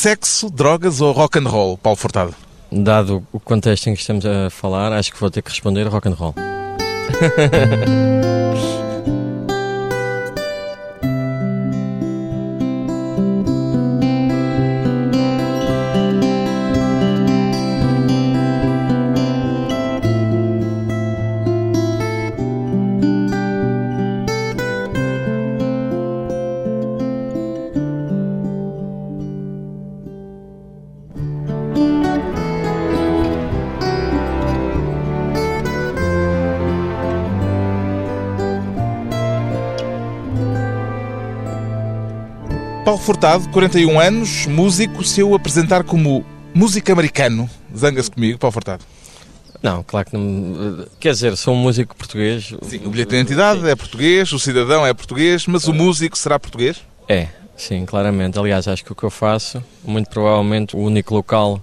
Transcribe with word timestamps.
Sexo, 0.00 0.48
drogas 0.48 1.02
ou 1.02 1.12
rock 1.12 1.38
and 1.38 1.46
roll, 1.46 1.76
Paulo 1.76 1.94
Furtado? 1.94 2.34
Dado 2.72 3.22
o 3.30 3.38
contexto 3.38 3.90
em 3.90 3.94
que 3.94 4.00
estamos 4.00 4.24
a 4.24 4.48
falar, 4.48 4.94
acho 4.94 5.12
que 5.12 5.20
vou 5.20 5.30
ter 5.30 5.42
que 5.42 5.50
responder 5.50 5.86
rock 5.88 6.08
and 6.08 6.14
roll. 6.14 6.34
Furtado, 43.10 43.48
41 43.48 43.98
anos, 43.98 44.46
músico, 44.46 45.02
se 45.02 45.20
eu 45.20 45.34
apresentar 45.34 45.82
como 45.82 46.24
músico 46.54 46.92
americano, 46.92 47.50
zanga-se 47.76 48.08
comigo, 48.08 48.38
Paulo 48.38 48.52
Furtado? 48.52 48.84
Não, 49.60 49.82
claro 49.82 50.08
que 50.08 50.16
não. 50.16 50.86
Quer 51.00 51.10
dizer, 51.14 51.36
sou 51.36 51.54
um 51.54 51.56
músico 51.56 51.96
português. 51.96 52.54
Sim, 52.62 52.82
o 52.84 52.88
bilhete 52.88 53.10
de 53.10 53.16
identidade 53.16 53.68
é 53.68 53.74
português, 53.74 54.32
o 54.32 54.38
cidadão 54.38 54.86
é 54.86 54.94
português, 54.94 55.44
mas 55.48 55.66
o 55.66 55.74
músico 55.74 56.16
será 56.16 56.38
português? 56.38 56.82
É, 57.08 57.26
sim, 57.56 57.84
claramente. 57.84 58.38
Aliás, 58.38 58.68
acho 58.68 58.84
que 58.84 58.92
o 58.92 58.94
que 58.94 59.02
eu 59.02 59.10
faço, 59.10 59.60
muito 59.84 60.08
provavelmente 60.08 60.76
o 60.76 60.78
único 60.78 61.12
local 61.12 61.60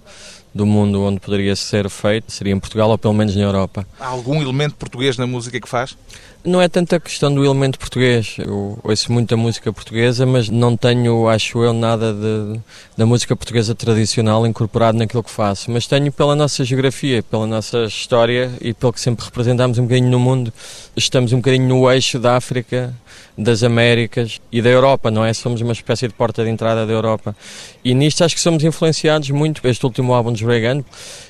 do 0.57 0.66
mundo 0.66 1.02
onde 1.03 1.20
poderia 1.20 1.55
ser 1.55 1.88
feito 1.89 2.32
seria 2.32 2.54
em 2.54 2.59
Portugal 2.59 2.90
ou 2.90 2.98
pelo 2.98 3.13
menos 3.13 3.35
na 3.35 3.43
Europa. 3.43 3.87
Há 3.99 4.07
algum 4.07 4.41
elemento 4.41 4.76
português 4.76 5.15
na 5.15 5.27
música 5.27 5.59
que 5.62 5.70
faz? 5.70 5.95
Não 6.43 6.62
é 6.62 6.70
tanta 6.70 6.99
questão 6.99 7.34
do 7.34 7.43
elemento 7.43 7.77
português. 7.77 8.35
Eu 8.40 8.79
ouço 8.82 9.12
muita 9.12 9.35
música 9.35 9.71
portuguesa, 9.73 10.26
mas 10.26 10.48
não 10.49 10.77
tenho, 10.77 11.27
acho 11.27 11.62
eu, 11.62 11.73
nada 11.73 12.13
de, 12.13 12.59
da 12.95 13.05
música 13.05 13.35
portuguesa 13.35 13.76
tradicional 13.76 14.48
incorporado 14.48 14.98
naquilo 14.98 15.23
que 15.23 15.29
faço. 15.29 15.70
Mas 15.70 15.85
tenho 15.87 16.12
pela 16.12 16.35
nossa 16.35 16.63
geografia, 16.63 17.21
pela 17.21 17.45
nossa 17.45 17.84
história 17.84 18.51
e 18.62 18.73
pelo 18.73 18.93
que 18.93 19.01
sempre 19.01 19.26
representamos 19.26 19.77
um 19.77 19.84
bocadinho 19.84 20.10
no 20.10 20.20
mundo. 20.20 20.54
Estamos 20.95 21.34
um 21.34 21.37
bocadinho 21.37 21.67
no 21.67 21.91
eixo 21.91 22.17
da 22.17 22.37
África, 22.37 22.93
das 23.37 23.62
Américas 23.63 24.41
e 24.51 24.62
da 24.62 24.70
Europa, 24.70 25.12
não 25.12 25.23
é? 25.23 25.34
Somos 25.34 25.62
uma 25.62 25.73
espécie 25.73 26.07
de 26.07 26.13
porta 26.13 26.43
de 26.43 26.49
entrada 26.49 26.85
da 26.85 26.91
Europa. 26.91 27.35
E 27.84 27.93
nisto 27.93 28.23
acho 28.23 28.35
que 28.35 28.41
somos 28.41 28.63
influenciados 28.63 29.29
muito. 29.29 29.65
Este 29.68 29.85
último 29.85 30.13
álbum 30.13 30.34
de 30.34 30.43
Reagan 30.43 30.84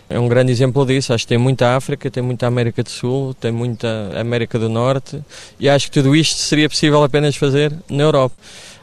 é 0.10 0.18
um 0.18 0.28
grande 0.28 0.52
exemplo 0.52 0.86
disso. 0.86 1.14
Acho 1.14 1.26
que 1.26 1.30
tem 1.30 1.38
muita 1.38 1.76
África, 1.76 2.10
tem 2.10 2.24
muita 2.24 2.48
América 2.48 2.82
do 2.82 2.90
Sul, 2.90 3.34
tem 3.34 3.52
muita 3.52 4.12
América 4.18 4.58
do 4.58 4.70
Norte 4.70 5.22
e 5.60 5.68
acho 5.68 5.88
que 5.88 5.92
tudo 5.92 6.16
isto 6.16 6.38
seria 6.38 6.70
possível 6.70 7.04
apenas 7.04 7.36
fazer 7.36 7.74
na 7.90 8.04
Europa. 8.04 8.36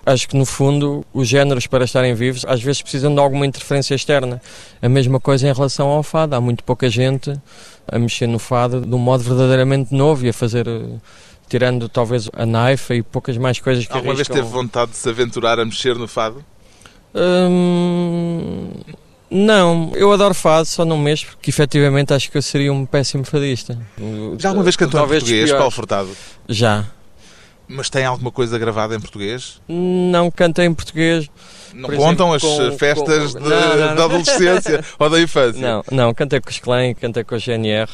Acho 0.06 0.28
que 0.28 0.36
no 0.36 0.44
fundo 0.44 1.02
os 1.14 1.27
géneros 1.27 1.66
para 1.66 1.86
estarem 1.86 2.14
vivos 2.14 2.44
às 2.47 2.62
vezes 2.62 2.82
precisam 2.82 3.14
de 3.14 3.20
alguma 3.20 3.47
interferência 3.47 3.94
externa. 3.94 4.41
A 4.82 4.88
mesma 4.88 5.19
coisa 5.19 5.48
em 5.48 5.52
relação 5.52 5.88
ao 5.88 6.02
fado. 6.02 6.34
Há 6.36 6.41
muito 6.41 6.62
pouca 6.62 6.91
gente 6.91 7.34
a 7.88 7.98
mexer 7.98 8.27
no 8.27 8.38
fado 8.38 8.82
de 8.82 8.94
um 8.94 8.98
modo 8.98 9.25
verdadeiramente 9.25 9.94
novo 9.94 10.27
e 10.27 10.28
a 10.28 10.32
fazer 10.32 10.66
tirando 11.48 11.89
talvez 11.89 12.28
a 12.33 12.45
naifa 12.47 12.95
e 12.95 13.03
poucas 13.03 13.37
mais 13.37 13.59
coisas 13.61 13.87
que 13.87 13.92
Alguma 13.92 14.12
arriscam. 14.14 14.34
vez 14.34 14.45
teve 14.47 14.56
vontade 14.56 14.91
de 14.92 14.97
se 14.97 15.09
aventurar 15.09 15.59
a 15.61 15.64
mexer 15.64 15.95
no 15.97 16.09
fado? 16.09 16.45
Hum, 17.14 18.70
não, 19.31 19.92
eu 19.95 20.12
adoro 20.12 20.34
fado, 20.34 20.67
só 20.67 20.84
não 20.84 20.98
mexo 20.98 21.27
porque 21.27 21.50
efetivamente 21.50 22.12
acho 22.12 22.31
que 22.31 22.37
eu 22.39 22.42
seria 22.42 22.72
um 22.72 22.84
péssimo 22.87 23.25
fadista. 23.25 23.78
Já 24.39 24.48
alguma 24.50 24.65
vez 24.65 24.77
cantou 24.77 24.98
em 24.98 25.03
Talvez 25.03 25.22
português, 25.22 25.50
pior. 25.50 25.59
Paulo 25.59 25.70
Furtado? 25.70 26.09
Já. 26.49 26.84
Mas 27.66 27.88
tem 27.88 28.04
alguma 28.04 28.31
coisa 28.31 28.59
gravada 28.59 28.94
em 28.94 29.00
português? 29.00 29.59
Não 29.66 30.31
cantei 30.31 30.66
em 30.66 30.75
português. 30.75 31.31
Não 31.72 31.88
Por 31.88 31.97
contam 31.97 32.34
exemplo, 32.34 32.62
as 32.66 32.71
com- 32.72 32.78
festas 32.78 33.33
com- 33.33 33.41
de- 33.41 33.49
Não, 33.49 33.60
não, 33.60 33.87
não. 33.88 33.94
da 33.97 34.04
adolescência 34.04 34.84
ou 34.99 35.09
da 35.10 35.21
infância? 35.21 35.60
Não, 35.60 35.83
não, 35.91 36.15
cantei 36.15 36.41
com 36.41 36.50
os 36.50 36.59
Clã, 36.59 36.93
cantei 36.94 37.25
com 37.25 37.34
a 37.34 37.38
GNR, 37.38 37.91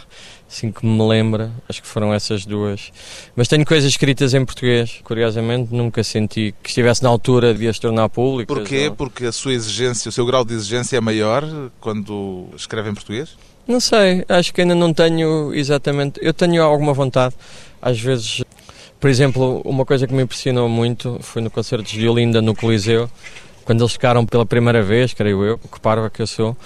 assim 0.51 0.73
que 0.73 0.85
me 0.85 1.07
lembra, 1.07 1.53
acho 1.69 1.81
que 1.81 1.87
foram 1.87 2.13
essas 2.13 2.45
duas. 2.45 2.91
Mas 3.37 3.47
tenho 3.47 3.65
coisas 3.65 3.89
escritas 3.89 4.35
em 4.35 4.45
português, 4.45 5.01
curiosamente, 5.05 5.73
nunca 5.73 6.03
senti 6.03 6.53
que 6.61 6.69
estivesse 6.69 7.03
na 7.05 7.09
altura 7.09 7.55
de 7.55 7.69
as 7.69 7.79
tornar 7.79 8.09
públicas. 8.09 8.55
Porquê? 8.55 8.93
Porque 8.95 9.27
a 9.27 9.33
sua 9.33 9.53
exigência, 9.53 10.09
o 10.09 10.13
seu 10.13 10.27
grau 10.27 10.45
de 10.45 10.53
exigência 10.53 10.97
é 10.97 11.01
maior 11.01 11.45
quando 11.81 12.49
escreve 12.57 12.91
em 12.91 12.95
português? 12.95 13.37
Não 13.67 13.79
sei, 13.79 14.25
acho 14.29 14.53
que 14.53 14.61
ainda 14.61 14.75
não 14.75 14.93
tenho 14.93 15.55
exatamente. 15.55 16.19
Eu 16.21 16.35
tenho 16.35 16.63
alguma 16.63 16.93
vontade, 16.93 17.35
às 17.81 18.01
vezes. 18.01 18.43
Por 18.99 19.09
exemplo, 19.09 19.63
uma 19.65 19.87
coisa 19.87 20.07
que 20.07 20.13
me 20.13 20.23
impressionou 20.25 20.69
muito 20.69 21.19
foi 21.23 21.41
no 21.41 21.51
concerto 21.51 21.85
de 21.85 21.97
Violinda 21.97 22.43
no 22.43 22.55
Coliseu, 22.55 23.09
quando 23.65 23.83
eles 23.83 23.93
tocaram 23.93 24.27
pela 24.27 24.45
primeira 24.45 24.83
vez, 24.83 25.15
creio 25.15 25.45
eu, 25.45 25.59
que 25.59 25.81
parva 25.81 26.11
que 26.11 26.21
eu 26.21 26.27
sou, 26.27 26.57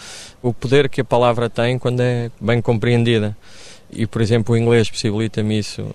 o 0.43 0.53
poder 0.53 0.89
que 0.89 1.03
a 1.03 1.05
palavra 1.05 1.51
tem 1.51 1.79
quando 1.79 2.01
é 2.01 2.31
bem 2.41 2.61
compreendida. 2.63 3.37
E, 3.95 4.07
por 4.07 4.21
exemplo, 4.21 4.55
o 4.55 4.59
inglês 4.59 4.91
possibilita-me 4.91 5.59
isso 5.59 5.95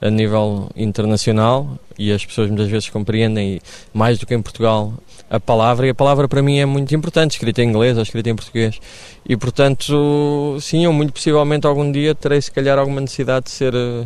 a 0.00 0.10
nível 0.10 0.68
internacional 0.76 1.78
e 1.96 2.10
as 2.10 2.26
pessoas 2.26 2.48
muitas 2.48 2.68
vezes 2.68 2.88
compreendem 2.88 3.60
mais 3.94 4.18
do 4.18 4.26
que 4.26 4.34
em 4.34 4.42
Portugal 4.42 4.92
a 5.30 5.38
palavra 5.38 5.86
e 5.86 5.90
a 5.90 5.94
palavra 5.94 6.28
para 6.28 6.42
mim 6.42 6.58
é 6.58 6.66
muito 6.66 6.94
importante, 6.94 7.32
escrita 7.32 7.62
em 7.62 7.68
inglês 7.68 7.96
ou 7.96 8.02
escrita 8.02 8.28
em 8.28 8.34
português. 8.34 8.80
E 9.26 9.36
portanto, 9.36 10.58
sim, 10.60 10.84
eu 10.84 10.92
muito 10.92 11.12
possivelmente 11.12 11.66
algum 11.66 11.90
dia 11.90 12.14
terei 12.14 12.42
se 12.42 12.50
calhar 12.50 12.78
alguma 12.78 13.00
necessidade 13.00 13.44
de 13.44 13.52
ser 13.52 13.72
eh, 13.74 14.04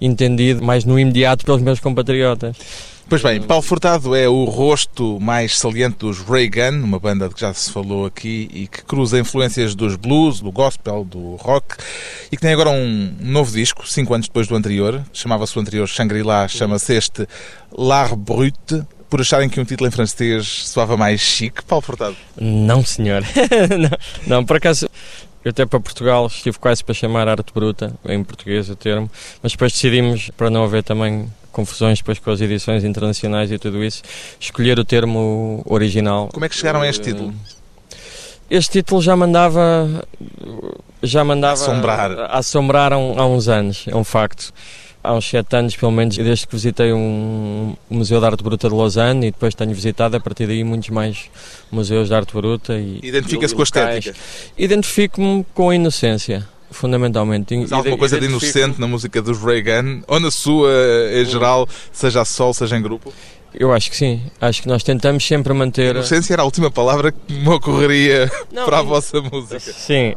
entendido 0.00 0.64
mais 0.64 0.84
no 0.84 0.98
imediato 0.98 1.44
pelos 1.44 1.60
meus 1.60 1.78
compatriotas. 1.78 2.56
Pois 3.06 3.22
bem, 3.22 3.40
Paulo 3.40 3.62
Furtado 3.62 4.16
é 4.16 4.26
o 4.26 4.44
rosto 4.44 5.20
mais 5.20 5.58
saliente 5.58 5.98
dos 5.98 6.20
Reagan, 6.20 6.82
uma 6.82 6.98
banda 6.98 7.28
de 7.28 7.34
que 7.34 7.40
já 7.42 7.52
se 7.52 7.70
falou 7.70 8.06
aqui 8.06 8.48
e 8.52 8.66
que 8.66 8.82
cruza 8.82 9.18
influências 9.18 9.74
dos 9.74 9.94
blues, 9.94 10.40
do 10.40 10.50
gospel, 10.50 11.04
do 11.04 11.36
rock 11.36 11.76
e 12.32 12.36
que 12.36 12.40
tem 12.40 12.52
agora 12.52 12.70
um 12.70 13.14
novo 13.20 13.52
disco, 13.52 13.86
cinco 13.86 14.14
anos 14.14 14.26
depois 14.26 14.48
do 14.48 14.56
anterior. 14.56 15.04
Chamava-se 15.12 15.56
o 15.56 15.60
anterior 15.60 15.86
Shangri-La, 15.86 16.48
chama-se 16.48 16.94
este 16.94 17.28
L'Art 17.76 18.14
Brut. 18.16 18.82
Por 19.10 19.20
acharem 19.20 19.50
que 19.50 19.60
um 19.60 19.64
título 19.64 19.86
em 19.86 19.92
francês 19.92 20.46
soava 20.66 20.96
mais 20.96 21.20
chique, 21.20 21.62
Paulo 21.62 21.82
Furtado. 21.82 22.16
Não, 22.40 22.82
senhor. 22.82 23.22
não, 23.78 23.98
não, 24.38 24.44
por 24.44 24.56
acaso, 24.56 24.88
eu 25.44 25.50
até 25.50 25.66
para 25.66 25.78
Portugal 25.78 26.26
estive 26.26 26.58
quase 26.58 26.82
para 26.82 26.94
chamar 26.94 27.28
arte 27.28 27.52
bruta, 27.54 27.94
em 28.08 28.24
português 28.24 28.68
o 28.70 28.74
termo, 28.74 29.10
mas 29.42 29.52
depois 29.52 29.72
decidimos, 29.72 30.30
para 30.36 30.48
não 30.48 30.64
haver 30.64 30.82
também 30.82 31.28
confusões 31.54 31.98
depois 31.98 32.18
com 32.18 32.30
as 32.30 32.40
edições 32.40 32.84
internacionais 32.84 33.50
e 33.50 33.58
tudo 33.58 33.82
isso, 33.82 34.02
escolher 34.38 34.78
o 34.78 34.84
termo 34.84 35.62
original. 35.64 36.28
Como 36.32 36.44
é 36.44 36.48
que 36.48 36.54
chegaram 36.56 36.82
a 36.82 36.88
este 36.88 37.04
título? 37.04 37.32
Este 38.50 38.72
título 38.72 39.00
já 39.00 39.16
mandava 39.16 40.04
já 41.02 41.24
mandava 41.24 41.54
Assombrar. 41.54 42.12
a 42.12 42.38
assombrar 42.38 42.92
há, 42.92 42.98
uns 42.98 43.48
anos, 43.48 43.84
é 43.86 43.96
um 43.96 44.04
facto. 44.04 44.52
Há 45.02 45.12
uns 45.12 45.28
sete 45.28 45.54
anos, 45.54 45.76
pelo 45.76 45.92
menos, 45.92 46.16
desde 46.16 46.46
que 46.46 46.54
visitei 46.54 46.92
um 46.92 47.74
um 47.90 47.98
Museu 47.98 48.20
de 48.20 48.26
Arte 48.26 48.42
Bruta 48.42 48.68
de 48.68 48.74
Lausanne 48.74 49.26
e 49.26 49.30
depois 49.30 49.54
tenho 49.54 49.72
visitado 49.74 50.16
a 50.16 50.20
partir 50.20 50.46
daí 50.46 50.64
muitos 50.64 50.88
mais 50.90 51.26
museus 51.70 52.08
de 52.08 52.14
arte 52.14 52.32
bruta. 52.32 52.74
e 52.74 53.00
Identifica-se 53.02 53.54
com 53.54 53.60
a 53.60 53.64
estética. 53.64 54.14
Identifico-me 54.56 55.44
com 55.54 55.70
a 55.70 55.74
inocência, 55.74 56.46
fundamentalmente. 56.74 57.56
Mas 57.56 57.72
há 57.72 57.76
alguma 57.76 57.96
coisa 57.96 58.18
de 58.18 58.26
inocente 58.26 58.80
na 58.80 58.86
música 58.86 59.22
dos 59.22 59.38
Reagan, 59.42 60.02
ou 60.06 60.20
na 60.20 60.30
sua 60.30 60.70
em 61.12 61.24
geral, 61.24 61.68
seja 61.92 62.20
a 62.22 62.24
solo, 62.24 62.54
seja 62.54 62.76
em 62.76 62.82
grupo? 62.82 63.12
Eu 63.58 63.72
acho 63.72 63.88
que 63.88 63.96
sim. 63.96 64.20
Acho 64.40 64.62
que 64.62 64.68
nós 64.68 64.82
tentamos 64.82 65.24
sempre 65.24 65.52
manter. 65.54 65.94
Inocência 65.94 66.34
era 66.34 66.42
a 66.42 66.44
última 66.44 66.72
palavra 66.72 67.12
que 67.12 67.32
me 67.32 67.48
ocorreria 67.48 68.30
Não, 68.52 68.64
para 68.64 68.80
a 68.80 68.82
vossa 68.82 69.20
música. 69.20 69.60
Sim. 69.60 70.12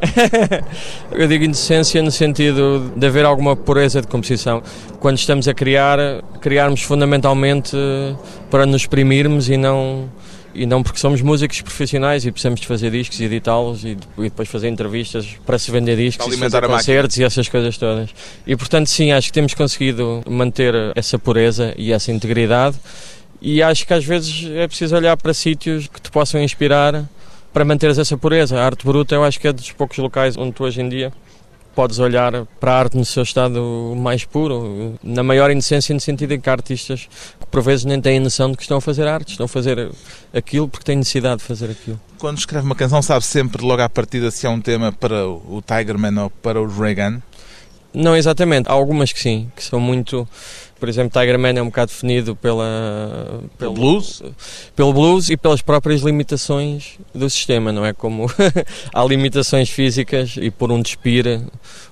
Eu 1.14 1.28
digo 1.28 1.44
inocência 1.44 2.02
no 2.02 2.10
sentido 2.10 2.92
de 2.96 3.06
haver 3.06 3.26
alguma 3.26 3.56
pureza 3.56 4.02
de 4.02 4.08
composição. 4.08 4.64
Quando 5.00 5.20
estamos 5.20 5.48
a 5.48 5.54
criar, 5.54 6.00
criarmos 6.42 6.82
fundamentalmente 6.82 7.78
para 8.50 8.66
nos 8.66 8.82
exprimirmos 8.82 9.50
e 9.50 9.58
não 9.58 10.10
e 10.58 10.66
não 10.66 10.82
porque 10.82 11.00
somos 11.00 11.22
músicos 11.22 11.62
profissionais 11.62 12.26
e 12.26 12.32
precisamos 12.32 12.60
de 12.60 12.66
fazer 12.66 12.90
discos 12.90 13.20
e 13.20 13.26
editá-los 13.26 13.86
e, 13.86 13.90
e 14.18 14.24
depois 14.24 14.50
fazer 14.50 14.68
entrevistas 14.68 15.38
para 15.46 15.60
se 15.60 15.70
vender 15.70 15.96
discos 15.96 16.34
e 16.34 16.38
fazer 16.38 16.62
concertos 16.66 17.18
e 17.18 17.24
essas 17.24 17.48
coisas 17.48 17.78
todas. 17.78 18.10
E 18.46 18.56
portanto 18.56 18.88
sim, 18.88 19.12
acho 19.12 19.28
que 19.28 19.34
temos 19.34 19.54
conseguido 19.54 20.24
manter 20.28 20.74
essa 20.96 21.20
pureza 21.20 21.76
e 21.78 21.94
essa 21.94 22.12
integridade 22.12 22.76
e 23.40 23.62
acho 23.62 23.86
que 23.86 23.94
às 23.94 24.04
vezes 24.04 24.50
é 24.56 24.68
preciso 24.68 24.96
olhar 24.96 25.16
para 25.16 25.32
sítios 25.32 25.88
que 25.88 26.02
te 26.02 26.10
possam 26.10 26.42
inspirar 26.42 27.08
para 27.54 27.64
manteres 27.64 28.00
essa 28.00 28.18
pureza. 28.18 28.60
A 28.60 28.66
arte 28.66 28.84
bruta 28.84 29.14
eu 29.14 29.24
acho 29.24 29.40
que 29.40 29.48
é 29.48 29.54
dos 29.54 29.72
poucos 29.72 30.00
locais 30.00 30.36
onde 30.36 30.54
tu 30.54 30.64
hoje 30.64 30.82
em 30.82 30.90
dia 30.90 31.14
podes 31.78 32.00
olhar 32.00 32.48
para 32.60 32.72
a 32.72 32.80
arte 32.80 32.98
no 32.98 33.06
seu 33.06 33.22
estado 33.22 33.94
mais 33.96 34.26
puro, 34.26 34.96
na 35.04 35.22
maior 35.22 35.52
inocência, 35.52 35.94
no 35.94 36.00
sentido 36.00 36.34
em 36.34 36.40
que 36.40 36.50
há 36.50 36.54
artistas 36.54 37.08
que 37.40 37.46
por 37.46 37.62
vezes 37.62 37.86
nem 37.86 38.02
têm 38.02 38.20
noção 38.20 38.50
de 38.50 38.58
que 38.58 38.64
estão 38.64 38.80
a 38.80 38.82
fazer 38.82 39.08
arte, 39.08 39.34
estão 39.34 39.46
a 39.46 39.48
fazer 39.48 39.92
aquilo 40.34 40.68
porque 40.68 40.84
têm 40.84 40.96
necessidade 40.96 41.38
de 41.38 41.44
fazer 41.44 41.70
aquilo. 41.70 42.02
Quando 42.18 42.40
escreve 42.40 42.66
uma 42.66 42.74
canção, 42.74 43.00
sabe 43.04 43.24
sempre 43.24 43.64
logo 43.64 43.80
à 43.80 43.88
partida 43.88 44.32
se 44.32 44.48
é 44.48 44.50
um 44.50 44.60
tema 44.60 44.92
para 44.92 45.28
o 45.28 45.62
Tigerman 45.62 46.18
ou 46.18 46.32
para 46.32 46.60
o 46.60 46.68
Reagan? 46.68 47.22
Não 47.94 48.16
exatamente, 48.16 48.68
há 48.68 48.74
algumas 48.74 49.14
que 49.14 49.20
sim, 49.20 49.52
que 49.56 49.64
são 49.64 49.80
muito 49.80 50.28
por 50.80 50.88
exemplo, 50.90 51.20
Tiger 51.20 51.38
Man 51.40 51.54
é 51.58 51.62
um 51.62 51.66
bocado 51.66 51.92
definido 51.92 52.36
pela, 52.36 53.42
pelo 53.58 53.74
blues? 53.74 54.22
Pelo 54.76 54.94
blues 54.94 55.30
e 55.30 55.38
pelas 55.38 55.62
próprias 55.62 56.02
limitações 56.02 56.98
do 57.14 57.30
sistema, 57.30 57.72
não 57.72 57.86
é? 57.86 57.94
Como 57.94 58.28
há 58.94 59.04
limitações 59.04 59.70
físicas 59.70 60.36
e 60.40 60.52
por 60.52 60.72
um 60.72 60.82
despir 60.82 61.42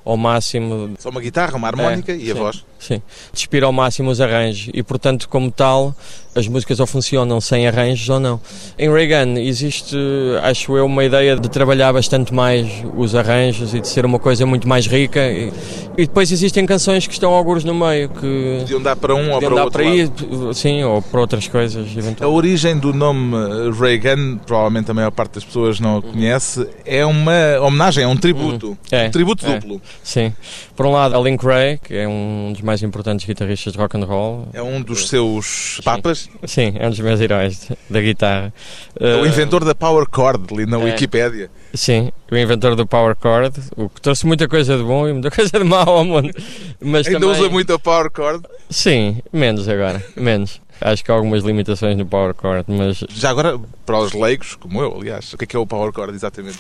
ao 0.06 0.16
máximo. 0.16 0.92
Só 1.00 1.10
uma 1.10 1.20
guitarra, 1.20 1.58
uma 1.58 1.68
harmónica 1.68 2.12
é, 2.12 2.16
e 2.16 2.26
sim, 2.26 2.32
a 2.32 2.36
voz? 2.36 2.64
Sim, 2.78 3.02
despir 3.34 3.64
ao 3.64 3.72
máximo 3.72 4.12
os 4.12 4.22
arranjos 4.22 4.70
e, 4.72 4.84
portanto, 4.84 5.28
como 5.28 5.50
tal, 5.50 5.96
as 6.36 6.48
músicas 6.48 6.80
ou 6.80 6.86
funcionam 6.86 7.42
sem 7.42 7.68
arranjos 7.68 8.08
ou 8.10 8.20
não. 8.20 8.40
Em 8.78 8.92
Reagan 8.92 9.40
existe, 9.40 9.98
acho 10.44 10.78
eu, 10.78 10.86
uma 10.86 11.04
ideia 11.04 11.36
de 11.36 11.50
trabalhar 11.50 11.92
bastante 11.92 12.32
mais 12.34 12.68
os 12.96 13.16
arranjos 13.16 13.74
e 13.74 13.80
de 13.80 13.88
ser 13.88 14.06
uma 14.06 14.20
coisa 14.20 14.46
muito 14.46 14.68
mais 14.68 14.86
rica. 14.86 15.20
E, 15.32 15.52
e 15.98 16.06
depois 16.06 16.32
existem 16.32 16.66
canções 16.66 17.08
que 17.08 17.14
estão 17.14 17.34
alguns 17.34 17.64
no 17.64 17.74
meio 17.74 18.10
que 18.10 18.66
dar 18.81 18.95
para 18.95 19.16
um 19.16 19.31
ou 19.31 19.39
para 19.39 19.54
o 19.54 19.57
outro 19.57 19.72
para 19.72 19.83
ir, 19.83 20.12
sim, 20.54 20.83
ou 20.83 21.01
para 21.01 21.19
outras 21.19 21.48
coisas. 21.48 21.88
A 22.19 22.27
origem 22.27 22.77
do 22.77 22.94
nome 22.94 23.36
Reagan, 23.80 24.38
provavelmente 24.38 24.92
a 24.92 24.94
maior 24.94 25.12
parte 25.12 25.36
das 25.36 25.45
pessoas 25.45 25.80
não 25.80 25.98
a 25.98 26.01
conhece, 26.01 26.68
é 26.86 27.06
uma 27.06 27.60
homenagem, 27.62 28.04
é 28.04 28.07
um 28.07 28.18
tributo. 28.18 28.69
Uhum. 28.69 28.77
É, 28.92 29.07
um 29.07 29.12
tributo 29.12 29.45
é. 29.45 29.54
duplo. 29.56 29.81
Sim. 30.04 30.33
Por 30.75 30.86
um 30.86 30.92
lado, 30.92 31.16
a 31.16 31.19
Link 31.19 31.44
Ray, 31.44 31.77
que 31.77 31.95
é 31.95 32.07
um 32.07 32.51
dos 32.51 32.62
mais 32.62 32.83
importantes 32.83 33.25
guitarristas 33.25 33.74
de 33.74 33.80
rock 33.80 33.98
and 33.98 34.06
roll. 34.06 34.48
É 34.54 34.62
um 34.62 34.81
dos 34.81 35.07
seus 35.07 35.80
papas? 35.83 36.30
Sim, 36.45 36.74
é 36.77 36.88
um 36.88 36.89
dos 36.89 37.00
meus 37.00 37.19
heróis 37.22 37.69
da 37.89 38.01
guitarra. 38.01 38.54
É 39.00 39.16
o 39.16 39.25
inventor 39.25 39.63
da 39.63 39.74
power 39.74 40.06
chord 40.13 40.54
ali 40.54 40.66
na 40.66 40.80
é. 40.80 40.83
Wikipédia. 40.86 41.50
Sim, 41.75 42.12
o 42.31 42.38
inventor 42.38 42.75
do 42.75 42.88
power 42.88 43.16
chord, 43.22 43.60
o 43.75 43.89
que 43.89 44.00
trouxe 44.00 44.25
muita 44.25 44.48
coisa 44.48 44.77
de 44.77 44.83
bom 44.83 45.07
e 45.07 45.13
muita 45.13 45.30
coisa 45.31 45.60
de 45.60 45.63
mau 45.63 45.88
ao 45.88 46.06
mundo. 46.06 46.31
Mas 46.80 47.06
Ainda 47.06 47.19
também... 47.19 47.36
usa 47.36 47.50
muito 47.50 47.74
a 47.74 47.80
power 47.80 48.10
chord? 48.16 48.45
Sim, 48.69 49.19
menos 49.31 49.68
agora, 49.68 50.04
menos. 50.16 50.62
Acho 50.80 51.04
que 51.04 51.12
há 51.12 51.16
algumas 51.16 51.44
limitações 51.44 51.98
no 51.98 52.06
power 52.06 52.33
chord, 52.39 52.66
mas... 52.68 53.04
Já 53.10 53.30
agora, 53.30 53.60
para 53.86 54.00
os 54.00 54.13
leigos, 54.13 54.56
como 54.56 54.81
eu, 54.81 54.98
aliás, 55.00 55.33
o 55.33 55.38
que 55.38 55.44
é, 55.44 55.48
que 55.48 55.56
é 55.56 55.60
o 55.60 55.68
power 55.68 55.92
chord 55.94 56.13
exatamente? 56.13 56.60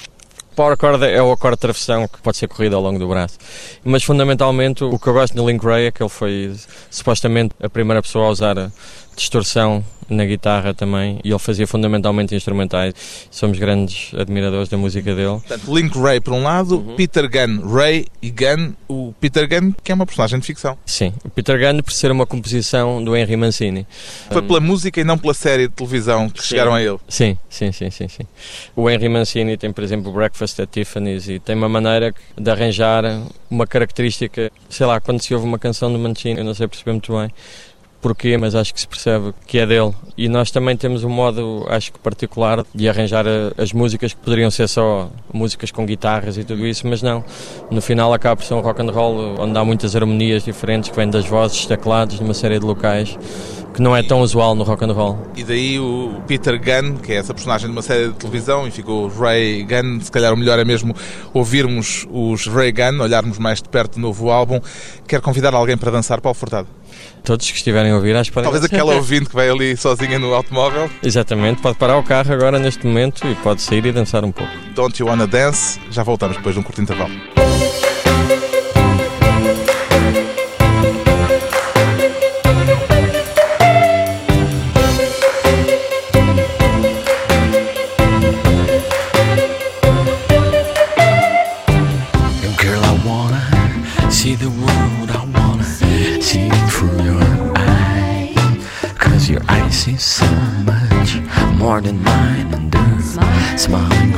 Power 0.55 0.77
chord 0.79 1.03
é 1.03 1.21
o 1.21 1.33
acorde 1.33 1.57
de 1.57 1.61
travessão 1.61 2.07
que 2.07 2.21
pode 2.21 2.37
ser 2.37 2.47
corrido 2.47 2.77
ao 2.77 2.81
longo 2.81 2.97
do 2.97 3.07
braço. 3.09 3.37
Mas 3.83 4.03
fundamentalmente 4.03 4.85
o 4.85 4.97
que 4.97 5.07
eu 5.07 5.13
gosto 5.13 5.35
do 5.35 5.45
Link 5.45 5.61
Ray 5.61 5.87
é 5.87 5.91
que 5.91 6.01
ele 6.01 6.09
foi 6.09 6.55
supostamente 6.89 7.53
a 7.61 7.69
primeira 7.69 8.01
pessoa 8.01 8.27
a 8.27 8.29
usar 8.29 8.71
distorção 9.15 9.83
na 10.09 10.25
guitarra 10.25 10.73
também 10.73 11.19
e 11.23 11.29
ele 11.29 11.39
fazia 11.39 11.65
fundamentalmente 11.65 12.35
instrumentais. 12.35 12.93
Somos 13.31 13.57
grandes 13.57 14.13
admiradores 14.13 14.69
da 14.69 14.77
música 14.77 15.15
dele. 15.15 15.39
Portanto, 15.39 15.75
Link 15.75 15.97
Ray 15.97 16.19
por 16.19 16.33
um 16.33 16.43
lado, 16.43 16.77
uhum. 16.77 16.95
Peter 16.95 17.29
Gunn, 17.29 17.67
Ray 17.67 18.05
e 18.21 18.29
Gunn, 18.29 18.73
o 18.87 19.13
Peter 19.19 19.47
Gunn 19.47 19.73
que 19.83 19.91
é 19.91 19.95
uma 19.95 20.05
personagem 20.05 20.39
de 20.39 20.45
ficção. 20.45 20.77
Sim, 20.85 21.13
o 21.23 21.29
Peter 21.29 21.59
Gunn 21.59 21.81
por 21.81 21.91
ser 21.91 22.11
uma 22.11 22.25
composição 22.25 23.03
do 23.03 23.15
Henry 23.15 23.35
Mancini. 23.35 23.87
Foi 24.31 24.41
pela 24.41 24.59
música 24.59 24.99
e 24.99 25.03
não 25.03 25.17
pela 25.17 25.33
série 25.33 25.67
de 25.67 25.73
televisão 25.73 26.29
que 26.29 26.41
sim. 26.41 26.49
chegaram 26.49 26.73
a 26.73 26.81
ele. 26.81 26.97
Sim, 27.07 27.37
sim, 27.49 27.71
sim, 27.71 27.89
sim, 27.89 28.07
sim. 28.07 28.23
O 28.75 28.89
Henry 28.89 29.09
Mancini 29.09 29.57
tem, 29.57 29.71
por 29.71 29.83
exemplo, 29.83 30.11
Breakfast 30.11 30.59
at 30.59 30.69
Tiffany's 30.71 31.27
e 31.27 31.39
tem 31.39 31.55
uma 31.55 31.69
maneira 31.69 32.13
de 32.37 32.51
arranjar 32.51 33.03
uma 33.49 33.65
característica, 33.65 34.51
sei 34.69 34.85
lá, 34.85 34.99
quando 34.99 35.21
se 35.21 35.33
ouve 35.33 35.45
uma 35.45 35.59
canção 35.59 35.91
do 35.91 35.97
Mancini, 35.97 36.39
eu 36.39 36.43
não 36.43 36.53
sei 36.53 36.67
perceber 36.67 36.91
muito 36.91 37.15
bem, 37.15 37.31
porquê, 38.05 38.37
mas 38.37 38.53
acho 38.53 38.71
que 38.71 38.79
se 38.79 38.87
percebe 38.87 39.33
que 39.47 39.57
é 39.57 39.65
dele. 39.65 39.91
E 40.15 40.29
nós 40.29 40.51
também 40.51 40.77
temos 40.77 41.03
um 41.03 41.09
modo, 41.09 41.65
acho 41.67 41.91
que 41.91 41.97
particular, 41.97 42.63
de 42.73 42.87
arranjar 42.87 43.25
eh, 43.25 43.51
as 43.57 43.73
músicas 43.73 44.13
que 44.13 44.19
poderiam 44.19 44.51
ser 44.51 44.67
só 44.67 45.09
músicas 45.33 45.71
com 45.71 45.87
guitarras 45.87 46.37
e 46.37 46.43
tudo 46.43 46.67
isso, 46.67 46.85
mas 46.85 47.01
não. 47.01 47.23
No 47.71 47.81
final 47.81 48.13
acaba 48.13 48.35
por 48.35 48.45
ser 48.45 48.53
um 48.53 48.59
rock 48.59 48.79
and 48.79 48.91
roll 48.91 49.41
onde 49.41 49.57
há 49.57 49.65
muitas 49.65 49.95
harmonias 49.95 50.43
diferentes 50.43 50.91
que 50.91 50.95
vêm 50.95 51.09
das 51.09 51.25
vozes, 51.25 51.65
teclados, 51.65 52.17
de 52.17 52.23
uma 52.23 52.35
série 52.35 52.59
de 52.59 52.65
locais 52.65 53.17
que 53.75 53.81
não 53.81 53.95
é 53.95 54.01
tão 54.01 54.21
usual 54.21 54.55
no 54.55 54.63
rock 54.63 54.85
and 54.85 54.93
roll. 54.93 55.19
E 55.35 55.43
daí 55.43 55.77
o 55.77 56.21
Peter 56.25 56.57
Gunn, 56.57 56.95
que 56.95 57.11
é 57.11 57.17
essa 57.17 57.33
personagem 57.33 57.67
de 57.67 57.73
uma 57.73 57.81
série 57.81 58.07
de 58.07 58.13
televisão, 58.13 58.65
e 58.65 58.71
ficou 58.71 59.09
Ray 59.09 59.63
Gunn, 59.63 59.99
se 59.99 60.09
calhar 60.09 60.33
o 60.33 60.37
melhor 60.37 60.57
é 60.57 60.63
mesmo 60.63 60.95
ouvirmos 61.33 62.07
os 62.09 62.47
Ray 62.47 62.71
Gunn, 62.71 63.01
olharmos 63.01 63.37
mais 63.37 63.61
de 63.61 63.67
perto 63.67 63.97
o 63.97 63.99
novo 63.99 64.29
álbum. 64.29 64.61
Quer 65.05 65.19
convidar 65.19 65.53
alguém 65.53 65.75
para 65.75 65.91
dançar 65.91 66.21
Paulo 66.21 66.35
Furtado? 66.35 66.69
Todos 67.25 67.51
que 67.51 67.57
estiverem 67.57 67.91
a 67.91 67.95
ouvir, 67.95 68.15
acho 68.15 68.29
que 68.29 68.33
podem 68.33 68.49
Talvez 68.49 68.63
aquela 68.63 68.95
ouvinte 68.95 69.25
que 69.25 69.35
vai 69.35 69.49
ali 69.49 69.75
sozinha 69.75 70.17
no 70.17 70.33
automóvel. 70.33 70.89
Exatamente, 71.03 71.61
pode 71.61 71.77
parar 71.77 71.97
o 71.97 72.03
carro 72.03 72.31
agora 72.31 72.57
neste 72.57 72.87
momento 72.87 73.27
e 73.27 73.35
pode 73.35 73.61
sair 73.61 73.85
e 73.85 73.91
dançar 73.91 74.23
um 74.23 74.31
pouco. 74.31 74.51
Don't 74.73 75.01
You 75.01 75.09
Wanna 75.09 75.27
Dance? 75.27 75.79
Já 75.91 76.01
voltamos 76.01 76.37
depois 76.37 76.55
de 76.55 76.61
um 76.61 76.63
curto 76.63 76.81
intervalo. 76.81 77.11
more 101.65 101.81
than 101.81 101.99
mine 102.03 102.53
and 102.53 102.75
earth 102.75 103.03
Smile. 103.03 103.57
Smile. 103.57 104.14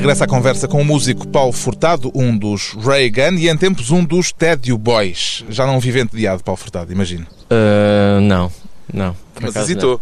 De 0.00 0.06
regresso 0.06 0.24
à 0.24 0.26
conversa 0.26 0.66
com 0.66 0.80
o 0.80 0.84
músico 0.84 1.28
Paulo 1.28 1.52
Furtado, 1.52 2.10
um 2.14 2.34
dos 2.34 2.72
Reagan 2.72 3.34
e 3.34 3.50
em 3.50 3.56
tempos 3.56 3.90
um 3.90 4.02
dos 4.02 4.32
Tédio 4.32 4.78
Boys. 4.78 5.44
Já 5.50 5.66
não 5.66 5.78
vive 5.78 6.00
entediado, 6.00 6.42
Paulo 6.42 6.56
Furtado, 6.56 6.90
imagino. 6.90 7.26
Uh, 7.50 8.18
não, 8.22 8.50
não. 8.90 9.14
Mas 9.38 9.54
hesitou. 9.56 10.00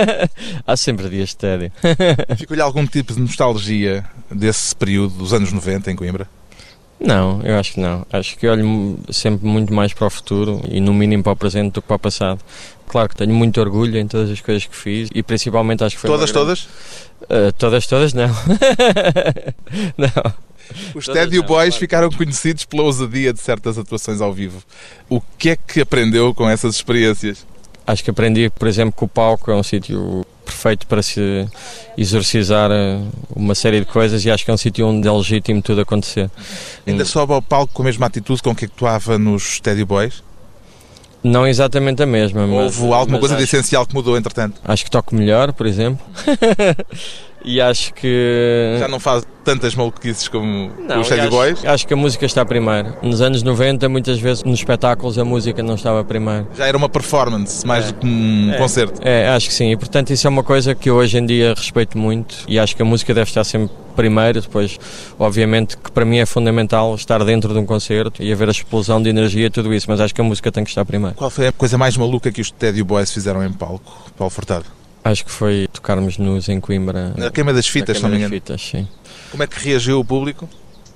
Há 0.66 0.74
sempre 0.74 1.10
dias 1.10 1.28
de 1.28 1.36
tédio. 1.36 1.70
Ficou-lhe 2.38 2.62
algum 2.62 2.86
tipo 2.86 3.12
de 3.12 3.20
nostalgia 3.20 4.06
desse 4.30 4.74
período 4.74 5.18
dos 5.18 5.34
anos 5.34 5.52
90 5.52 5.90
em 5.90 5.96
Coimbra? 5.96 6.26
Não, 6.98 7.40
eu 7.42 7.58
acho 7.58 7.74
que 7.74 7.80
não. 7.80 8.06
Acho 8.12 8.36
que 8.38 8.46
olho 8.48 8.98
sempre 9.10 9.46
muito 9.46 9.72
mais 9.72 9.92
para 9.92 10.06
o 10.06 10.10
futuro 10.10 10.62
e 10.70 10.80
no 10.80 10.94
mínimo 10.94 11.22
para 11.22 11.32
o 11.32 11.36
presente 11.36 11.72
do 11.74 11.82
que 11.82 11.88
para 11.88 11.96
o 11.96 11.98
passado. 11.98 12.40
Claro 12.88 13.08
que 13.08 13.16
tenho 13.16 13.34
muito 13.34 13.60
orgulho 13.60 13.98
em 13.98 14.06
todas 14.06 14.30
as 14.30 14.40
coisas 14.40 14.64
que 14.64 14.74
fiz 14.76 15.08
e 15.14 15.22
principalmente 15.22 15.84
acho 15.84 15.96
que 15.96 16.00
foi 16.00 16.08
Todas, 16.10 16.30
grande- 16.30 16.46
todas? 16.46 16.62
Uh, 17.22 17.52
todas, 17.58 17.86
todas 17.86 18.12
não. 18.14 18.28
não. 19.98 20.32
Os 20.94 21.04
Todas 21.06 21.30
não, 21.30 21.42
Boys 21.42 21.46
claro. 21.46 21.72
ficaram 21.72 22.10
conhecidos 22.10 22.64
pela 22.64 22.82
ousadia 22.82 23.32
de 23.32 23.40
certas 23.40 23.78
atuações 23.78 24.20
ao 24.20 24.32
vivo. 24.32 24.62
O 25.08 25.20
que 25.38 25.50
é 25.50 25.56
que 25.56 25.80
aprendeu 25.80 26.34
com 26.34 26.48
essas 26.48 26.74
experiências? 26.74 27.46
Acho 27.86 28.02
que 28.02 28.10
aprendi, 28.10 28.50
por 28.50 28.66
exemplo, 28.66 28.92
que 28.96 29.04
o 29.04 29.08
palco 29.08 29.50
é 29.50 29.54
um 29.54 29.62
sítio 29.62 30.26
perfeito 30.46 30.86
para 30.86 31.02
se 31.02 31.46
exorcizar 31.98 32.70
uh, 32.70 33.06
uma 33.34 33.54
série 33.54 33.80
de 33.80 33.86
coisas 33.86 34.24
e 34.24 34.30
acho 34.30 34.44
que 34.44 34.50
é 34.50 34.54
um 34.54 34.56
sítio 34.56 34.86
onde 34.86 35.06
é 35.06 35.12
legítimo 35.12 35.60
tudo 35.60 35.80
acontecer. 35.82 36.30
Ainda 36.86 37.02
Hum. 37.02 37.06
sobe 37.06 37.32
ao 37.34 37.42
palco 37.42 37.72
com 37.74 37.82
a 37.82 37.84
mesma 37.84 38.06
atitude 38.06 38.42
com 38.42 38.54
que 38.54 38.64
atuava 38.66 39.18
nos 39.18 39.60
Tédio 39.60 39.84
Boys? 39.84 40.22
Não 41.24 41.44
exatamente 41.46 42.02
a 42.02 42.06
mesma, 42.06 42.46
mas, 42.46 42.78
Houve 42.78 42.92
alguma 42.94 43.18
mas 43.18 43.20
coisa 43.20 43.36
de 43.36 43.42
essencial 43.42 43.84
que 43.84 43.92
mudou, 43.94 44.16
entretanto? 44.16 44.60
acho 44.64 44.84
que 44.84 44.90
toco 44.90 45.14
melhor, 45.14 45.52
por 45.52 45.66
exemplo. 45.66 46.04
e 47.46 47.60
acho 47.60 47.94
que 47.94 48.76
Já 48.78 48.88
não 48.88 48.98
faz 49.00 49.24
tantas 49.44 49.76
maluquices 49.76 50.26
como 50.26 50.72
Não, 50.80 51.00
os 51.00 51.10
acho, 51.12 51.30
Boys? 51.30 51.64
acho 51.64 51.86
que 51.86 51.94
a 51.94 51.96
música 51.96 52.26
está 52.26 52.44
primeiro. 52.44 52.94
Nos 53.00 53.20
anos 53.20 53.44
90, 53.44 53.88
muitas 53.88 54.18
vezes 54.18 54.42
nos 54.42 54.58
espetáculos 54.58 55.16
a 55.18 55.24
música 55.24 55.62
não 55.62 55.76
estava 55.76 56.02
primeiro. 56.02 56.48
Já 56.56 56.66
era 56.66 56.76
uma 56.76 56.88
performance, 56.88 57.64
mais 57.64 57.84
É. 57.84 57.92
do 57.92 57.94
que 58.00 58.06
um 58.06 58.52
É. 58.52 58.58
concerto. 58.58 59.00
É, 59.06 59.28
acho 59.28 59.46
que 59.46 59.54
sim. 59.54 59.70
E 59.70 59.76
portanto 59.76 60.10
isso 60.10 60.26
é 60.26 60.30
uma 60.30 60.42
coisa 60.42 60.74
que 60.74 60.90
eu 60.90 60.96
hoje 60.96 61.16
em 61.18 61.24
dia 61.24 61.54
respeito 61.56 61.96
muito 61.96 62.34
e 62.48 62.58
acho 62.58 62.74
que 62.74 62.82
a 62.82 62.84
música 62.84 63.14
deve 63.14 63.30
estar 63.30 63.44
sempre 63.44 63.70
primeiro. 63.94 64.40
Depois, 64.40 64.78
obviamente, 65.16 65.76
que 65.76 65.92
para 65.92 66.04
mim 66.04 66.18
é 66.18 66.26
fundamental 66.26 66.94
estar 66.96 67.22
dentro 67.24 67.52
de 67.52 67.58
um 67.60 67.64
concerto 67.64 68.22
e 68.22 68.32
haver 68.32 68.48
a 68.48 68.50
explosão 68.50 69.00
de 69.00 69.08
energia 69.08 69.46
e 69.46 69.50
tudo 69.50 69.72
isso, 69.72 69.86
mas 69.88 70.00
acho 70.00 70.12
que 70.14 70.20
a 70.20 70.24
música 70.24 70.50
tem 70.50 70.64
que 70.64 70.70
estar 70.70 70.84
primeiro. 70.84 71.14
Qual 71.14 71.30
foi 71.30 71.46
a 71.46 71.52
coisa 71.52 71.78
mais 71.78 71.96
maluca 71.96 72.32
que 72.32 72.40
os 72.40 72.50
Tédio 72.50 72.84
Boys 72.84 73.12
fizeram 73.12 73.44
em 73.44 73.52
palco, 73.52 74.10
Paulo 74.18 74.30
Furtado? 74.30 74.64
Acho 75.08 75.24
que 75.24 75.30
foi 75.30 75.68
tocarmos 75.72 76.18
nus 76.18 76.48
em 76.48 76.60
Coimbra. 76.60 77.14
A 77.24 77.30
queima 77.30 77.52
das 77.52 77.66
fitas, 77.68 78.00
na 78.02 78.08
engano. 78.08 78.22
das 78.22 78.30
Fitas, 78.30 78.60
sim. 78.62 78.88
Como 79.30 79.42
é 79.42 79.46
que 79.46 79.58
reagiu 79.60 80.00
o 80.00 80.04
público? 80.04 80.48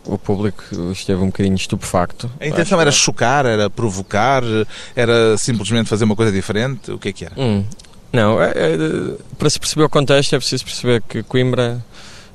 O 0.05 0.19
público 0.19 0.65
esteve 0.93 1.23
um 1.23 1.27
bocadinho 1.27 1.55
estupefacto. 1.55 2.31
A 2.41 2.47
intenção 2.47 2.79
Acho 2.79 2.83
era 2.83 2.91
que- 2.91 2.97
chocar, 2.97 3.47
era 3.47 3.71
provocar, 3.71 4.43
era 4.97 5.37
simplesmente 5.39 5.89
fazer 5.89 6.05
uma 6.05 6.17
coisa 6.17 6.33
diferente? 6.33 6.91
O 6.91 6.99
que 6.99 7.11
é 7.11 7.13
que 7.13 7.25
era? 7.25 7.35
Hum, 7.39 7.65
Não, 8.13 8.43
é- 8.43 8.51
é, 8.57 8.77
para 9.39 9.49
se 9.49 9.61
perceber 9.61 9.85
o 9.85 9.89
contexto 9.89 10.35
é 10.35 10.39
preciso 10.39 10.65
perceber 10.65 11.01
que 11.09 11.23
Coimbra, 11.23 11.81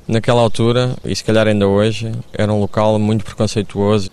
naquela 0.08 0.40
altura, 0.40 0.96
e 1.04 1.14
se 1.14 1.22
calhar 1.22 1.46
ainda 1.46 1.66
hoje, 1.68 2.10
era 2.32 2.50
um 2.50 2.58
local 2.60 2.98
muito 2.98 3.22
preconceituoso 3.24 4.08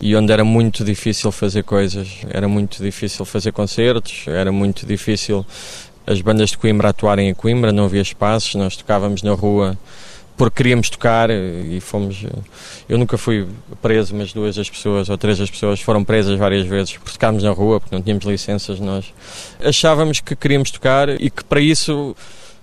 e 0.00 0.14
onde 0.14 0.30
era 0.32 0.44
muito 0.44 0.84
difícil 0.84 1.32
fazer 1.32 1.64
coisas. 1.64 2.08
Era 2.30 2.46
muito 2.46 2.80
difícil 2.80 3.24
fazer 3.24 3.50
concertos, 3.50 4.22
era 4.28 4.52
muito 4.52 4.86
difícil 4.86 5.44
as 6.10 6.20
bandas 6.20 6.50
de 6.50 6.58
Coimbra 6.58 6.88
atuarem 6.88 7.28
em 7.28 7.34
Coimbra, 7.34 7.70
não 7.70 7.84
havia 7.84 8.02
espaços, 8.02 8.56
nós 8.56 8.76
tocávamos 8.76 9.22
na 9.22 9.32
rua 9.32 9.78
porque 10.36 10.56
queríamos 10.56 10.88
tocar 10.88 11.28
e 11.30 11.78
fomos. 11.80 12.24
Eu 12.88 12.96
nunca 12.96 13.18
fui 13.18 13.46
preso, 13.82 14.14
mas 14.16 14.32
duas 14.32 14.56
das 14.56 14.70
pessoas 14.70 15.10
ou 15.10 15.18
três 15.18 15.38
das 15.38 15.50
pessoas 15.50 15.82
foram 15.82 16.02
presas 16.02 16.38
várias 16.38 16.66
vezes 16.66 16.94
porque 16.94 17.12
tocámos 17.12 17.42
na 17.42 17.50
rua, 17.50 17.78
porque 17.78 17.94
não 17.94 18.02
tínhamos 18.02 18.24
licenças 18.24 18.80
nós. 18.80 19.12
Achávamos 19.62 20.18
que 20.20 20.34
queríamos 20.34 20.70
tocar 20.70 21.10
e 21.10 21.30
que 21.30 21.44
para 21.44 21.60
isso 21.60 22.16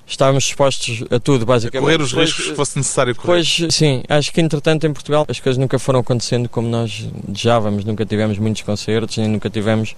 estávamos 0.08 0.46
dispostos 0.46 1.04
a 1.12 1.20
tudo, 1.20 1.46
basicamente. 1.46 1.84
Correr 1.84 2.02
os 2.02 2.10
Depois- 2.10 2.30
riscos 2.30 2.48
que 2.48 2.56
fosse 2.56 2.78
necessário 2.78 3.14
correr. 3.16 3.28
Pois, 3.28 3.58
sim, 3.70 4.04
acho 4.08 4.32
que 4.32 4.40
entretanto 4.42 4.88
em 4.88 4.94
Portugal 4.94 5.26
as 5.28 5.40
coisas 5.40 5.58
nunca 5.58 5.78
foram 5.78 6.00
acontecendo 6.00 6.48
como 6.48 6.68
nós 6.70 7.08
desejávamos, 7.28 7.84
nunca 7.84 8.06
tivemos 8.06 8.38
muitos 8.38 8.62
concertos, 8.62 9.18
nem 9.18 9.28
nunca 9.28 9.50
tivemos 9.50 9.96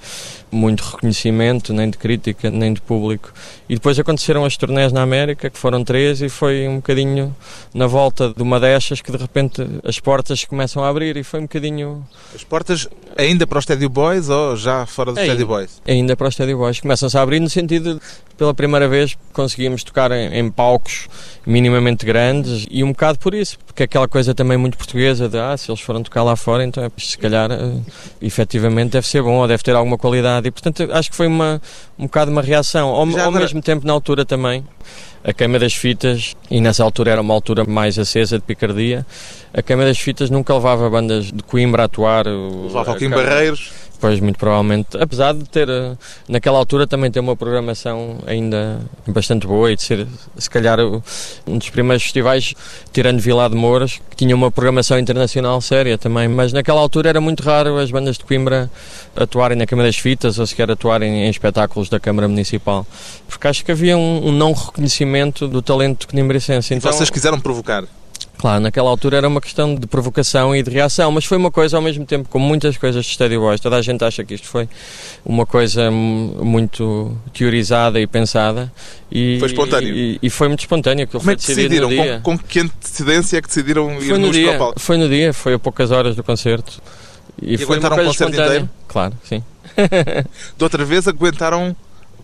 muito 0.52 0.82
reconhecimento, 0.82 1.72
nem 1.74 1.90
de 1.90 1.98
crítica, 1.98 2.50
nem 2.50 2.74
de 2.74 2.82
público. 2.82 3.32
E 3.70 3.76
depois 3.76 4.00
aconteceram 4.00 4.44
as 4.46 4.58
turnés 4.58 4.92
na 4.92 5.02
América, 5.04 5.50
que 5.50 5.60
foram 5.60 5.84
três, 5.84 6.22
e 6.22 6.30
foi 6.30 6.68
um 6.68 6.78
bocadinho 6.78 7.36
na 7.74 7.86
volta 7.86 8.34
de 8.36 8.42
uma 8.42 8.60
destas 8.60 9.02
que 9.02 9.12
de 9.12 9.18
repente 9.18 9.62
as 9.84 10.00
portas 10.00 10.44
começam 10.46 10.84
a 10.84 10.90
abrir, 10.90 11.16
e 11.18 11.24
foi 11.24 11.40
um 11.40 11.44
bocadinho 11.44 12.04
As 12.34 12.44
portas 12.44 12.88
ainda 13.16 13.46
para 13.46 13.60
os 13.60 13.66
Tédio 13.66 13.90
Boys 13.90 14.30
ou 14.30 14.56
já 14.58 14.86
fora 14.88 15.12
dos 15.12 15.20
Ainda. 15.20 15.34
Tédio 15.34 15.46
Boys? 15.48 15.82
ainda 15.88 16.16
para 16.16 16.28
os 16.30 16.36
Teddy 16.36 16.56
Boys. 16.56 16.80
Começam-se 16.80 17.16
a 17.18 17.22
abrir 17.22 17.40
no 17.40 17.50
sentido 17.50 17.96
de, 17.96 18.02
pela 18.38 18.54
primeira 18.54 18.88
vez, 18.88 19.16
conseguimos 19.34 19.84
tocar 19.84 19.99
em, 20.12 20.40
em 20.40 20.50
palcos 20.50 21.08
minimamente 21.46 22.06
grandes 22.06 22.66
e 22.70 22.84
um 22.84 22.90
bocado 22.92 23.18
por 23.20 23.34
isso, 23.34 23.58
porque 23.66 23.84
aquela 23.84 24.08
coisa 24.08 24.34
também 24.36 24.58
muito 24.58 24.78
portuguesa 24.78 25.28
de 25.28 25.38
ah, 25.38 25.56
se 25.58 25.70
eles 25.72 25.82
foram 25.82 26.04
tocar 26.04 26.24
lá 26.24 26.36
fora, 26.36 26.64
então 26.64 26.84
é, 26.84 26.90
se 26.98 27.18
calhar 27.18 27.52
eh, 27.52 27.72
efetivamente 28.22 28.92
deve 28.92 29.08
ser 29.08 29.22
bom 29.24 29.36
ou 29.38 29.48
deve 29.48 29.64
ter 29.64 29.76
alguma 29.76 29.98
qualidade 29.98 30.48
e 30.48 30.52
portanto 30.52 30.88
acho 30.92 31.10
que 31.10 31.16
foi 31.16 31.28
uma, 31.28 31.62
um 31.98 32.04
bocado 32.04 32.32
uma 32.32 32.42
reação. 32.42 32.90
Ao, 32.90 32.98
ao 33.02 33.08
agora- 33.08 33.40
mesmo 33.40 33.62
tempo, 33.62 33.86
na 33.88 33.94
altura 33.94 34.24
também, 34.26 34.64
a 35.24 35.34
queima 35.34 35.60
das 35.60 35.74
fitas, 35.74 36.36
e 36.50 36.62
nessa 36.62 36.84
altura 36.84 37.12
era 37.12 37.22
uma 37.22 37.34
altura 37.34 37.66
mais 37.66 38.00
acesa 38.00 38.38
de 38.38 38.44
picardia, 38.44 39.06
a 39.54 39.62
queima 39.62 39.84
das 39.84 40.00
fitas 40.00 40.30
nunca 40.30 40.54
levava 40.54 40.90
bandas 40.90 41.32
de 41.32 41.44
Coimbra 41.44 41.84
a 41.84 41.86
atuar. 41.86 42.26
Levava 42.28 42.94
aqui 42.94 43.06
em 43.06 43.10
Barreiros. 43.10 43.72
Pois, 44.00 44.18
muito 44.22 44.40
provavelmente. 44.40 44.98
Apesar 44.98 45.34
de 45.34 45.44
ter, 45.44 45.68
eh, 45.68 45.98
naquela 46.28 46.58
altura, 46.58 46.88
também 46.88 47.12
ter 47.12 47.20
uma 47.20 47.36
programação 47.36 48.20
ainda 48.26 48.80
bastante 49.06 49.46
boa 49.46 49.70
e 49.74 49.76
de 49.76 49.84
ser, 49.84 50.08
se 50.38 50.50
calhar, 50.50 50.80
um 51.46 51.58
dos 51.58 51.70
primeiros 51.70 52.04
festivais, 52.04 52.54
tirando 52.94 53.20
Vila 53.20 53.50
de 53.50 53.58
Mouros, 53.58 54.00
que 54.10 54.16
tinha 54.16 54.34
uma 54.34 54.50
programação 54.50 54.98
internacional 54.98 55.60
séria 55.60 55.98
também. 55.98 56.30
Mas 56.30 56.54
naquela 56.54 56.80
altura 56.80 57.10
era 57.10 57.20
muito 57.20 57.44
raro 57.44 57.78
as 57.78 57.92
bandas 57.92 58.18
de 58.18 58.24
Coimbra 58.24 58.72
atuarem 59.18 59.58
na 59.58 59.66
Câmara 59.66 59.90
das 59.90 59.98
Fitas 59.98 60.40
ou 60.40 60.48
sequer 60.48 60.72
atuarem 60.72 61.26
em 61.26 61.30
espetáculos 61.30 61.90
da 61.90 62.00
Câmara 62.00 62.30
Municipal. 62.30 62.88
Porque 63.28 63.50
acho 63.50 63.66
que 63.66 63.72
havia 63.74 63.98
um, 63.98 64.30
um 64.30 64.32
não 64.32 64.54
reconhecimento 64.54 65.09
do 65.48 65.62
talento 65.62 66.08
coimbrense. 66.08 66.52
E 66.52 66.74
Então, 66.76 66.92
vocês 66.92 67.10
quiseram 67.10 67.40
provocar. 67.40 67.84
Claro, 68.38 68.62
naquela 68.62 68.90
altura 68.90 69.18
era 69.18 69.28
uma 69.28 69.42
questão 69.42 69.76
de 69.76 69.86
provocação 69.86 70.56
e 70.56 70.64
de 70.64 70.72
reação, 70.72 71.12
mas 71.12 71.26
foi 71.26 71.38
uma 71.38 71.52
coisa 71.52 71.76
ao 71.76 71.84
mesmo 71.84 72.06
tempo, 72.06 72.30
como 72.30 72.46
muitas 72.48 72.78
coisas 72.78 73.06
de 73.06 73.12
Steady 73.14 73.38
Boys, 73.38 73.60
toda 73.60 73.76
a 73.76 73.82
gente 73.82 74.02
acha 74.02 74.24
que 74.24 74.34
isto 74.34 74.48
foi 74.48 74.70
uma 75.26 75.46
coisa 75.46 75.92
muito 75.92 77.18
teorizada 77.34 78.00
e 78.00 78.08
pensada. 78.08 78.72
E, 79.12 79.38
Foi 79.40 79.50
espontâneo. 79.50 79.94
E, 79.94 80.20
e 80.24 80.30
foi 80.30 80.48
muito 80.48 80.62
espontâneo, 80.62 81.04
aquilo 81.04 81.20
Como 81.20 81.32
é 81.32 81.36
foi 81.36 81.42
que 81.42 81.48
decidido 81.48 81.88
decidiram? 81.88 81.90
no 81.90 82.12
dia. 82.14 82.22
Com, 82.24 82.38
com 82.38 82.44
que 82.48 82.60
antecedência 82.62 83.38
é 83.38 83.42
que 83.42 83.48
decidiram 83.50 83.92
ir 83.96 84.08
Foi 84.08 84.18
no, 84.18 84.28
nus 84.28 84.30
para 84.30 84.30
o 84.30 84.32
dia, 84.52 84.58
palco? 84.58 84.80
foi 84.80 84.98
no 84.98 85.10
dia, 85.10 85.34
foi 85.34 85.54
a 85.56 85.60
poucas 85.60 85.92
horas 85.92 86.16
do 86.16 86.24
concerto. 86.24 86.82
E, 87.42 87.58
foi 87.58 87.66
uma 87.66 87.74
aguentaram 87.88 88.04
o 88.04 88.06
concerto 88.08 88.32
espontânea. 88.32 88.46
inteiro? 88.60 88.70
Claro, 88.88 89.14
sim. 89.26 89.44
De 90.58 90.64
outra 90.64 90.86
vez 90.86 91.10
aguentaram 91.10 91.76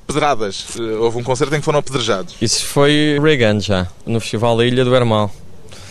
pedradas. 0.05 0.65
Eh, 0.79 0.81
Houve 0.97 1.17
um 1.17 1.23
concerto 1.23 1.53
em 1.55 1.59
que 1.59 1.65
foram 1.65 1.79
apedrejados. 1.79 2.35
Isso 2.41 2.65
foi 2.65 3.17
Reagan 3.21 3.59
já, 3.59 3.87
no 4.05 4.19
Festival 4.19 4.57
da 4.57 4.65
Ilha 4.65 4.83
do 4.85 4.95
Hermal. 4.95 5.31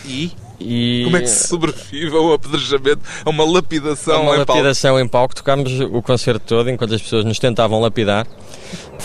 E 0.05 0.33
E 0.61 1.03
Como 1.05 1.17
é 1.17 1.21
que 1.21 1.27
se 1.29 1.49
sobrevive 1.49 2.17
a 2.17 2.21
um 2.21 2.33
apedrejamento, 2.33 3.01
a 3.25 3.31
uma 3.31 3.45
lapidação 3.45 4.23
uma 4.23 4.33
em 4.35 4.37
palco? 4.39 4.53
lapidação 4.53 5.01
em 5.01 5.09
palco, 5.09 5.35
tocámos 5.35 5.81
o 5.81 6.01
concerto 6.03 6.45
todo 6.47 6.71
enquanto 6.71 6.95
as 6.95 7.03
pessoas 7.03 7.25
nos 7.25 7.39
tentavam 7.39 7.81
lapidar. 7.81 8.27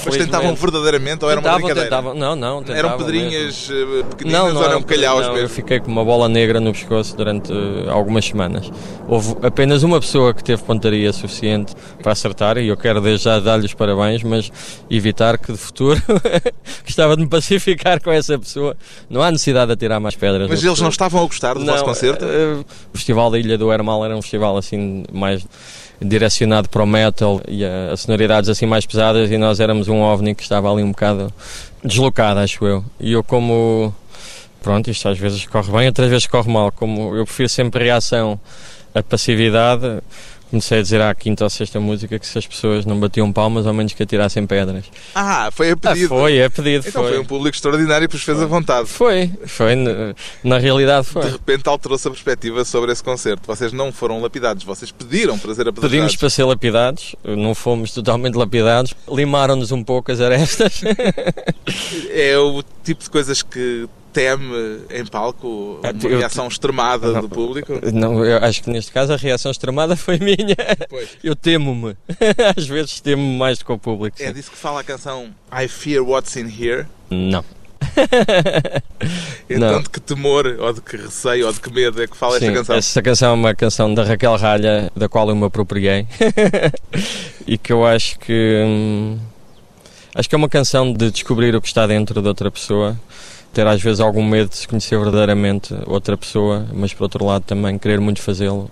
Mas 0.05 0.15
tentavam 0.15 0.55
verdadeiramente 0.55 1.25
ou 1.25 1.29
era 1.31 1.41
uma 1.41 1.53
brincadeira? 1.55 1.83
tentavam. 1.83 2.13
Não, 2.13 2.35
não, 2.35 2.63
tentavam 2.63 2.77
Eram 2.77 2.89
mesmo. 2.91 3.05
pedrinhas 3.05 3.69
eh, 3.71 4.03
pequeninas 4.09 4.55
ou 4.55 4.63
eram 4.63 4.81
calhaus 4.83 5.21
não, 5.21 5.29
eu 5.29 5.33
mesmo? 5.41 5.49
fiquei 5.49 5.79
com 5.79 5.91
uma 5.91 6.05
bola 6.05 6.29
negra 6.29 6.59
no 6.59 6.71
pescoço 6.71 7.15
durante 7.17 7.51
eh, 7.51 7.89
algumas 7.89 8.25
semanas. 8.25 8.71
Houve 9.07 9.35
apenas 9.45 9.83
uma 9.83 9.99
pessoa 9.99 10.33
que 10.33 10.43
teve 10.43 10.61
pontaria 10.63 11.11
suficiente 11.11 11.73
para 12.01 12.11
acertar 12.13 12.57
e 12.57 12.67
eu 12.67 12.77
quero 12.77 13.01
desde 13.01 13.25
já 13.25 13.39
dar-lhe 13.39 13.65
os 13.65 13.73
parabéns, 13.73 14.23
mas 14.23 14.51
evitar 14.89 15.37
que 15.37 15.51
de 15.51 15.57
futuro 15.57 16.01
gostava 16.85 17.15
de 17.15 17.23
me 17.23 17.27
pacificar 17.27 18.01
com 18.01 18.11
essa 18.11 18.37
pessoa. 18.39 18.77
Não 19.09 19.21
há 19.21 19.31
necessidade 19.31 19.67
de 19.67 19.73
atirar 19.73 19.99
mais 19.99 20.15
pedras. 20.15 20.47
Mas 20.47 20.59
eles 20.59 20.65
não 20.65 20.73
pessoa. 20.73 20.89
estavam 20.89 21.23
a 21.23 21.25
gostar 21.25 21.38
do 21.39 21.65
vosso 21.65 21.83
concerto? 21.83 22.25
eh, 22.25 22.63
o 22.93 22.97
Festival 22.97 23.31
da 23.31 23.39
Ilha 23.39 23.57
do 23.57 23.71
Hermal 23.71 24.05
era 24.05 24.15
um 24.15 24.21
festival 24.21 24.57
assim 24.57 25.03
mais 25.11 25.45
direcionado 26.01 26.69
para 26.69 26.83
o 26.83 26.87
metal 26.87 27.41
e 27.47 27.65
a, 27.65 27.91
a 27.93 27.97
sonoridades 27.97 28.49
assim 28.49 28.65
mais 28.65 28.85
pesadas 28.85 29.29
e 29.31 29.37
nós 29.37 29.59
éramos 29.59 29.87
um 29.87 30.01
ovni 30.01 30.33
que 30.33 30.43
estava 30.43 30.71
ali 30.71 30.83
um 30.83 30.91
bocado 30.91 31.31
deslocado, 31.83 32.39
acho 32.39 32.65
eu. 32.65 32.83
E 32.99 33.11
eu 33.11 33.23
como 33.23 33.93
pronto, 34.61 34.89
isto 34.89 35.07
às 35.07 35.17
vezes 35.17 35.45
corre 35.45 35.71
bem, 35.71 35.87
outras 35.87 36.09
vezes 36.09 36.27
corre 36.27 36.51
mal. 36.51 36.71
Como 36.71 37.15
eu 37.15 37.25
prefiro 37.25 37.49
sempre 37.49 37.83
a 37.83 37.85
reação 37.85 38.39
a 38.93 39.03
passividade, 39.03 40.01
comecei 40.49 40.79
a 40.79 40.81
dizer 40.81 41.01
à 41.01 41.13
quinta 41.13 41.43
ou 41.43 41.49
sexta 41.49 41.79
música 41.79 42.17
que 42.17 42.25
se 42.27 42.37
as 42.37 42.45
pessoas 42.47 42.85
não 42.85 42.99
batiam 42.99 43.31
palmas, 43.31 43.67
ao 43.67 43.73
menos 43.73 43.93
que 43.93 44.01
atirassem 44.03 44.45
pedras. 44.47 44.85
Ah, 45.13 45.49
foi 45.51 45.69
a 45.71 45.73
Ah, 45.73 45.77
pedido. 45.77 46.07
foi, 46.09 46.37
é 46.37 46.49
pedido, 46.49 46.85
Então 46.87 47.03
foi. 47.03 47.11
foi. 47.13 47.19
um 47.21 47.25
público 47.25 47.55
extraordinário 47.55 48.05
e 48.05 48.07
pois 48.07 48.23
fez 48.23 48.41
a 48.41 48.45
vontade. 48.45 48.87
Foi, 48.87 49.31
foi, 49.45 49.75
na, 49.75 50.13
na 50.43 50.57
realidade 50.57 51.07
foi. 51.07 51.23
De 51.23 51.29
repente 51.31 51.67
alterou-se 51.67 52.07
a 52.07 52.11
perspectiva 52.11 52.65
sobre 52.65 52.91
esse 52.91 53.03
concerto. 53.03 53.43
Vocês 53.45 53.71
não 53.71 53.91
foram 53.91 54.21
lapidados, 54.21 54.63
vocês 54.63 54.91
pediram 54.91 55.37
para 55.37 55.53
ser 55.53 55.61
apedrejados. 55.61 55.89
Pedimos 55.91 56.15
para 56.15 56.29
ser 56.29 56.43
lapidados, 56.45 57.15
não 57.23 57.53
fomos 57.53 57.91
totalmente 57.93 58.35
lapidados, 58.35 58.93
limaram-nos 59.11 59.71
um 59.71 59.83
pouco 59.83 60.11
as 60.11 60.19
arestas. 60.19 60.81
É 62.11 62.37
o 62.37 62.63
tipo 62.83 63.03
de 63.03 63.09
coisas 63.09 63.41
que 63.41 63.87
teme 64.19 64.81
em 64.91 65.05
palco, 65.05 65.79
Ah, 65.81 65.91
uma 65.91 66.09
eu- 66.09 66.17
reação 66.19 66.47
extremada 66.47 67.13
Não. 67.13 67.21
do 67.21 67.29
público. 67.29 67.73
Não, 67.93 68.25
eu 68.25 68.37
acho 68.43 68.61
que 68.63 68.69
neste 68.69 68.91
caso 68.91 69.13
a 69.13 69.15
reação 69.15 69.49
extremada 69.49 69.95
foi 69.95 70.17
minha. 70.19 70.55
Pois. 70.89 71.09
Eu 71.23 71.35
temo-me. 71.37 71.95
Às 72.57 72.67
vezes 72.67 72.99
temo 72.99 73.37
mais 73.37 73.59
do 73.59 73.65
que 73.65 73.71
o 73.71 73.77
público. 73.77 74.17
É 74.21 74.27
sim. 74.27 74.33
disso 74.33 74.51
que 74.51 74.57
fala 74.57 74.81
a 74.81 74.83
canção 74.83 75.29
I 75.51 75.69
Fear 75.69 76.03
What's 76.03 76.35
in 76.35 76.47
Here. 76.47 76.85
Não. 77.09 77.45
Então, 79.49 79.71
Não. 79.73 79.81
de 79.81 79.89
que 79.89 80.01
temor, 80.01 80.45
ou 80.59 80.73
de 80.73 80.81
que 80.81 80.97
receio, 80.97 81.47
ou 81.47 81.53
de 81.53 81.61
que 81.61 81.71
medo 81.73 82.01
é 82.03 82.07
que 82.07 82.17
fala 82.17 82.37
Sim, 82.39 82.47
esta 82.47 82.57
canção? 82.57 82.75
Essa 82.75 83.01
canção 83.01 83.29
é 83.29 83.33
uma 83.33 83.55
canção 83.55 83.93
da 83.93 84.03
Raquel 84.03 84.35
Ralha, 84.35 84.91
da 84.95 85.07
qual 85.07 85.29
eu 85.29 85.35
me 85.35 85.45
apropriei. 85.45 86.05
e 87.47 87.57
que 87.57 87.71
eu 87.71 87.85
acho 87.85 88.19
que. 88.19 88.63
hum, 88.65 89.17
acho 90.13 90.27
que 90.27 90.35
é 90.35 90.37
uma 90.37 90.49
canção 90.49 90.91
de 90.91 91.09
descobrir 91.09 91.55
o 91.55 91.61
que 91.61 91.67
está 91.67 91.87
dentro 91.87 92.21
de 92.21 92.27
outra 92.27 92.51
pessoa. 92.51 92.99
Ter 93.53 93.65
às 93.65 93.81
vezes 93.81 93.99
algum 93.99 94.23
medo 94.23 94.49
de 94.49 94.57
se 94.57 94.67
conhecer 94.67 94.97
verdadeiramente 94.97 95.73
outra 95.85 96.15
pessoa, 96.15 96.67
mas 96.73 96.93
por 96.93 97.03
outro 97.03 97.25
lado 97.25 97.43
também 97.43 97.77
querer 97.77 97.99
muito 97.99 98.21
fazê-lo 98.21 98.69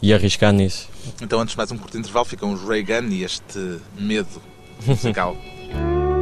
e 0.00 0.14
arriscar 0.14 0.52
nisso. 0.52 0.88
Então, 1.20 1.40
antes 1.40 1.52
de 1.52 1.58
mais 1.58 1.70
um 1.72 1.78
curto 1.78 1.98
intervalo, 1.98 2.24
ficam 2.24 2.52
os 2.52 2.62
Reagan 2.62 3.06
e 3.08 3.24
este 3.24 3.78
medo 3.98 4.40
musical. 4.86 5.36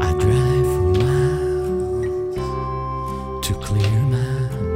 I 0.00 0.12
drive 0.14 0.64
for 0.64 0.92
miles 0.96 2.36
to 3.46 3.54
clear 3.54 4.02
my 4.02 4.67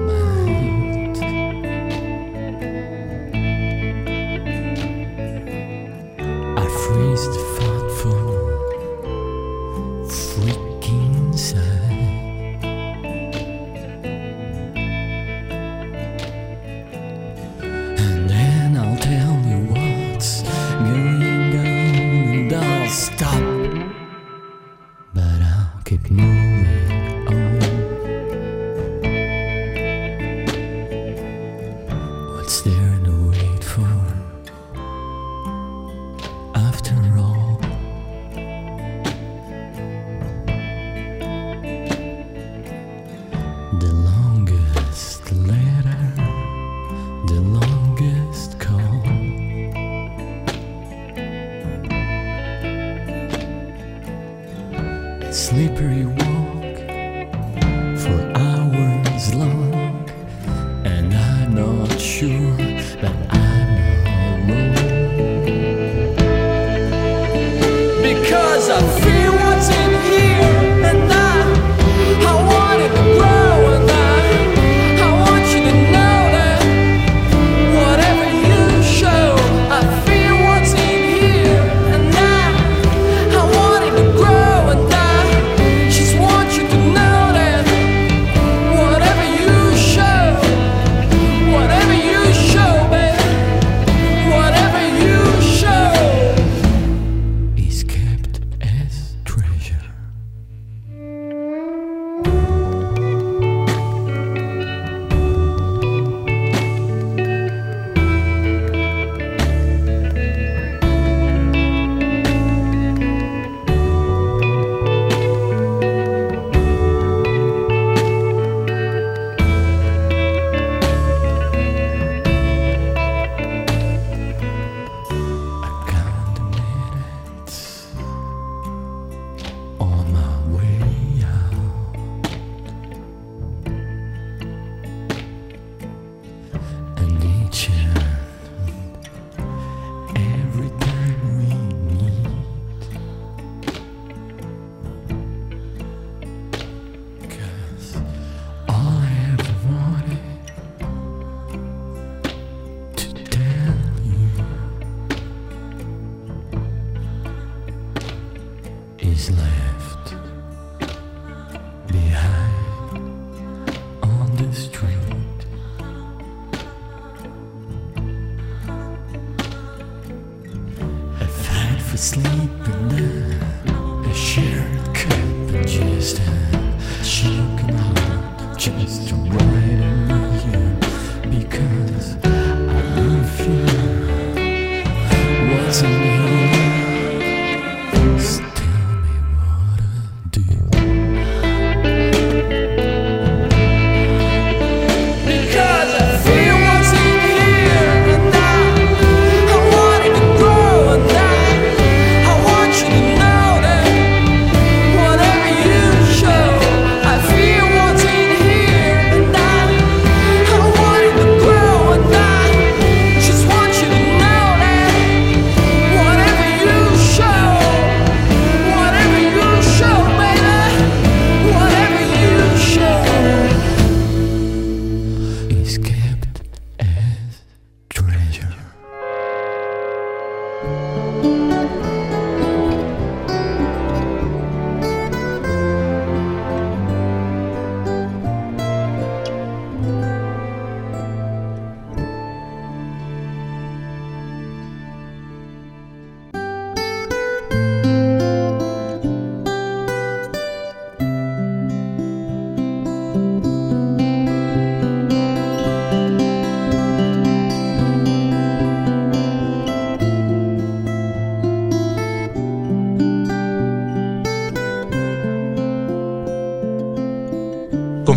not 61.54 62.00
sure, 62.00 62.56
but 63.00 63.12
I'm 63.30 64.50
alone. 64.50 64.81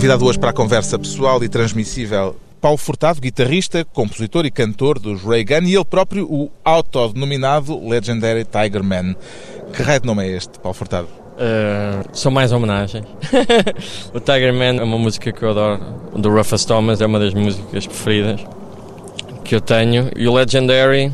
Convidado 0.05 0.25
hoje 0.27 0.37
para 0.37 0.51
a 0.51 0.53
conversa 0.53 0.99
pessoal 0.99 1.43
e 1.43 1.49
transmissível 1.49 2.35
Paulo 2.61 2.77
Furtado, 2.77 3.19
guitarrista, 3.19 3.83
compositor 3.83 4.45
e 4.45 4.51
cantor 4.51 4.99
dos 4.99 5.23
Reagan 5.23 5.63
e 5.63 5.73
ele 5.73 5.83
próprio 5.83 6.31
o 6.31 6.51
autodenominado 6.63 7.89
Legendary 7.89 8.45
Tiger 8.45 8.83
Man. 8.83 9.15
Que 9.73 9.81
raio 9.81 10.01
nome 10.03 10.23
é 10.23 10.37
este, 10.37 10.59
Paulo 10.59 10.75
Furtado? 10.75 11.07
Uh, 11.07 12.07
são 12.13 12.31
mais 12.31 12.51
homenagens. 12.51 13.03
o 14.13 14.19
Tiger 14.19 14.53
Man 14.53 14.79
é 14.79 14.83
uma 14.83 14.99
música 14.99 15.31
que 15.31 15.41
eu 15.41 15.49
adoro, 15.49 15.81
do 16.15 16.29
Rufus 16.29 16.65
Thomas, 16.65 17.01
é 17.01 17.05
uma 17.07 17.17
das 17.17 17.33
músicas 17.33 17.87
preferidas 17.87 18.41
que 19.43 19.55
eu 19.55 19.59
tenho. 19.59 20.11
E 20.15 20.27
o 20.27 20.33
Legendary 20.35 21.11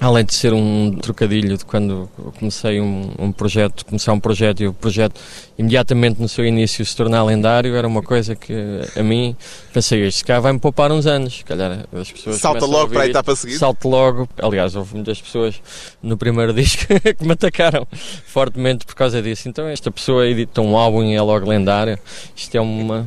Além 0.00 0.24
de 0.24 0.32
ser 0.32 0.54
um 0.54 0.96
trocadilho 0.96 1.58
de 1.58 1.64
quando 1.66 2.08
comecei 2.38 2.80
um, 2.80 3.10
um, 3.18 3.30
projeto, 3.30 3.84
começar 3.84 4.14
um 4.14 4.18
projeto 4.18 4.62
e 4.62 4.66
o 4.66 4.72
projeto 4.72 5.20
imediatamente 5.58 6.18
no 6.18 6.26
seu 6.26 6.42
início 6.46 6.86
se 6.86 6.96
tornar 6.96 7.22
lendário, 7.22 7.76
era 7.76 7.86
uma 7.86 8.02
coisa 8.02 8.34
que 8.34 8.54
a 8.96 9.02
mim 9.02 9.36
pensei, 9.74 10.06
este 10.06 10.24
cá 10.24 10.40
vai-me 10.40 10.58
poupar 10.58 10.90
uns 10.90 11.06
anos, 11.06 11.42
calhar 11.42 11.84
as 11.92 12.10
pessoas 12.10 12.36
Salta 12.36 12.64
logo 12.64 12.94
para 12.94 13.02
a 13.02 13.06
etapa 13.08 13.36
seguinte? 13.36 13.58
Salto 13.58 13.86
logo, 13.90 14.26
aliás, 14.42 14.74
houve 14.74 14.94
muitas 14.94 15.20
pessoas 15.20 15.60
no 16.02 16.16
primeiro 16.16 16.54
disco 16.54 16.86
que 17.18 17.22
me 17.22 17.32
atacaram 17.32 17.86
fortemente 18.24 18.86
por 18.86 18.94
causa 18.94 19.20
disso, 19.20 19.50
então 19.50 19.68
esta 19.68 19.90
pessoa 19.90 20.26
edita 20.26 20.62
um 20.62 20.78
álbum 20.78 21.02
e 21.02 21.14
é 21.14 21.20
logo 21.20 21.46
lendário, 21.46 21.98
isto 22.34 22.54
é 22.56 22.60
uma... 22.60 23.06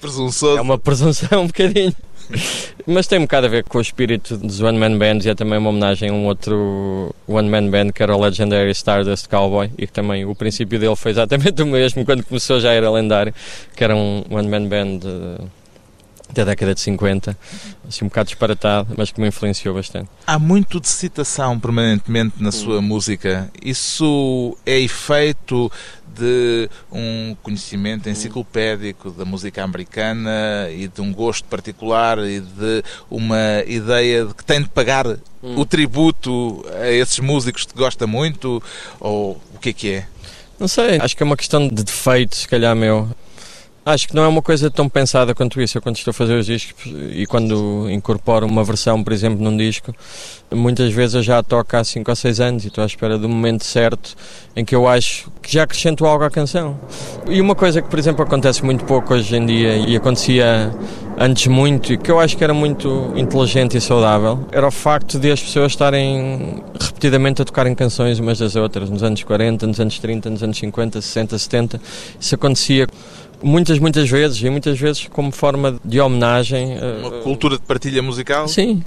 Presunçoso. 0.00 0.58
É 0.58 0.60
uma 0.60 0.78
presunção 0.78 1.44
um 1.44 1.46
bocadinho. 1.46 1.94
Mas 2.86 3.06
tem 3.06 3.18
um 3.18 3.22
bocado 3.22 3.46
a 3.46 3.50
ver 3.50 3.64
com 3.64 3.78
o 3.78 3.80
espírito 3.80 4.36
dos 4.36 4.60
One 4.60 4.78
Man 4.78 4.98
Bands 4.98 5.26
e 5.26 5.30
é 5.30 5.34
também 5.34 5.58
uma 5.58 5.70
homenagem 5.70 6.10
a 6.10 6.12
um 6.12 6.26
outro 6.26 7.14
One 7.26 7.48
Man 7.48 7.70
Band 7.70 7.92
que 7.92 8.02
era 8.02 8.14
o 8.14 8.20
Legendary 8.20 8.70
Stardust 8.72 9.28
Cowboy 9.28 9.70
e 9.78 9.86
que 9.86 9.92
também 9.92 10.24
o 10.24 10.34
princípio 10.34 10.78
dele 10.78 10.96
foi 10.96 11.12
exatamente 11.12 11.62
o 11.62 11.66
mesmo, 11.66 12.04
quando 12.04 12.24
começou 12.24 12.60
já 12.60 12.72
era 12.72 12.90
lendário, 12.90 13.34
que 13.74 13.82
era 13.82 13.94
um 13.96 14.24
One 14.30 14.48
Man 14.48 14.66
Band 14.66 14.98
da 16.34 16.44
década 16.44 16.74
de 16.74 16.80
50, 16.80 17.36
assim 17.88 18.04
um 18.04 18.08
bocado 18.08 18.26
disparatado, 18.26 18.94
mas 18.96 19.10
que 19.10 19.20
me 19.20 19.28
influenciou 19.28 19.74
bastante. 19.74 20.08
Há 20.26 20.38
muito 20.38 20.80
de 20.80 20.88
citação 20.88 21.58
permanentemente 21.58 22.42
na 22.42 22.50
sua 22.50 22.82
música. 22.82 23.50
Isso 23.62 24.56
é 24.66 24.78
efeito 24.80 25.70
de 26.14 26.68
um 26.90 27.36
conhecimento 27.42 28.08
enciclopédico 28.08 29.10
da 29.10 29.24
música 29.24 29.62
americana 29.62 30.68
e 30.70 30.88
de 30.88 31.00
um 31.00 31.12
gosto 31.12 31.44
particular 31.46 32.18
e 32.18 32.40
de 32.40 32.82
uma 33.10 33.62
ideia 33.66 34.24
de 34.24 34.34
que 34.34 34.44
tem 34.44 34.62
de 34.62 34.68
pagar 34.68 35.06
hum. 35.06 35.18
o 35.56 35.66
tributo 35.66 36.64
a 36.80 36.90
esses 36.90 37.18
músicos 37.18 37.64
que 37.64 37.74
gosta 37.74 38.06
muito? 38.06 38.62
Ou 39.00 39.40
o 39.54 39.58
que 39.58 39.70
é 39.70 39.72
que 39.72 39.92
é? 39.92 40.06
Não 40.58 40.68
sei, 40.68 40.98
acho 41.00 41.16
que 41.16 41.22
é 41.22 41.26
uma 41.26 41.36
questão 41.36 41.66
de 41.68 41.82
defeito, 41.82 42.36
se 42.36 42.46
calhar 42.46 42.74
meu. 42.76 43.08
Acho 43.86 44.08
que 44.08 44.14
não 44.14 44.24
é 44.24 44.28
uma 44.28 44.40
coisa 44.40 44.70
tão 44.70 44.88
pensada 44.88 45.34
quanto 45.34 45.60
isso. 45.60 45.76
Eu, 45.76 45.82
quando 45.82 45.96
estou 45.96 46.10
a 46.10 46.14
fazer 46.14 46.34
os 46.38 46.46
discos 46.46 46.90
e 47.12 47.26
quando 47.26 47.86
incorporo 47.90 48.46
uma 48.46 48.64
versão, 48.64 49.04
por 49.04 49.12
exemplo, 49.12 49.44
num 49.44 49.54
disco, 49.54 49.94
muitas 50.50 50.90
vezes 50.90 51.16
eu 51.16 51.22
já 51.22 51.42
toco 51.42 51.76
há 51.76 51.84
5 51.84 52.10
ou 52.10 52.16
6 52.16 52.40
anos 52.40 52.64
e 52.64 52.68
estou 52.68 52.82
à 52.82 52.86
espera 52.86 53.18
do 53.18 53.28
momento 53.28 53.62
certo 53.62 54.16
em 54.56 54.64
que 54.64 54.74
eu 54.74 54.88
acho 54.88 55.30
que 55.42 55.52
já 55.52 55.64
acrescento 55.64 56.06
algo 56.06 56.24
à 56.24 56.30
canção. 56.30 56.80
E 57.28 57.42
uma 57.42 57.54
coisa 57.54 57.82
que, 57.82 57.88
por 57.90 57.98
exemplo, 57.98 58.24
acontece 58.24 58.64
muito 58.64 58.86
pouco 58.86 59.12
hoje 59.12 59.36
em 59.36 59.44
dia 59.44 59.76
e 59.76 59.94
acontecia 59.94 60.72
antes 61.18 61.46
muito 61.46 61.92
e 61.92 61.98
que 61.98 62.10
eu 62.10 62.18
acho 62.18 62.36
que 62.36 62.42
era 62.42 62.54
muito 62.54 63.12
inteligente 63.14 63.76
e 63.76 63.80
saudável 63.80 64.48
era 64.50 64.66
o 64.66 64.70
facto 64.70 65.18
de 65.18 65.30
as 65.30 65.40
pessoas 65.40 65.72
estarem 65.72 66.62
repetidamente 66.80 67.40
a 67.40 67.44
tocarem 67.44 67.74
canções 67.74 68.18
umas 68.18 68.38
das 68.38 68.56
outras, 68.56 68.90
nos 68.90 69.02
anos 69.02 69.22
40, 69.22 69.66
nos 69.66 69.78
anos 69.78 69.98
30, 69.98 70.30
nos 70.30 70.42
anos 70.42 70.58
50, 70.58 71.00
60, 71.00 71.38
70. 71.38 71.80
Isso 72.18 72.34
acontecia 72.34 72.86
muitas, 73.44 73.78
muitas 73.78 74.08
vezes, 74.08 74.42
e 74.42 74.48
muitas 74.48 74.78
vezes 74.78 75.06
como 75.08 75.30
forma 75.30 75.78
de 75.84 76.00
homenagem. 76.00 76.78
Uma 77.00 77.08
uh, 77.08 77.22
cultura 77.22 77.56
de 77.56 77.62
partilha 77.62 78.02
musical? 78.02 78.48
Sim, 78.48 78.82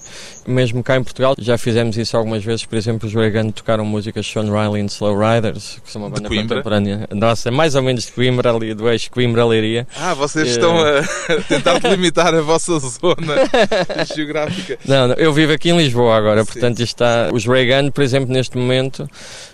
mesmo 0.48 0.84
cá 0.84 0.98
em 0.98 1.04
Portugal 1.04 1.36
já 1.38 1.58
fizemos 1.58 1.96
isso 1.98 2.18
algumas 2.18 2.44
vezes, 2.44 2.66
por 2.66 2.78
exemplo, 2.78 3.08
os 3.08 3.14
Reagan 3.14 3.50
tocaram 3.52 3.86
músicas 3.86 4.26
Sean 4.26 4.44
Riley 4.44 4.84
e 4.84 4.86
Slow 4.88 5.16
Riders, 5.18 5.80
que 5.86 5.92
são 5.92 6.02
uma 6.02 6.10
banda 6.10 6.28
contemporânea. 6.28 7.08
Nossa, 7.12 7.52
mais 7.52 7.76
ou 7.76 7.84
menos 7.84 8.06
de 8.06 8.12
Coimbra, 8.12 8.52
ali, 8.52 8.74
do 8.74 8.90
eixo 8.90 9.12
Coimbra-Leiria. 9.12 9.88
Ah, 9.96 10.14
vocês 10.16 10.48
uh... 10.48 10.52
estão 10.52 10.76
a 10.80 11.04
tentar 11.48 11.80
delimitar 11.80 12.34
a 12.34 12.42
vossa 12.42 12.80
zona 12.80 13.36
geográfica. 14.16 14.80
Não, 14.86 15.10
não, 15.10 15.16
eu 15.16 15.32
vivo 15.32 15.54
aqui 15.54 15.70
em 15.70 15.78
Lisboa 15.78 16.18
agora, 16.18 16.44
Sim. 16.44 16.52
portanto 16.52 16.82
está, 16.82 17.30
os 17.32 17.46
Reagan, 17.46 17.92
por 17.92 18.04
exemplo, 18.04 18.34
neste 18.34 18.58
momento 18.58 19.08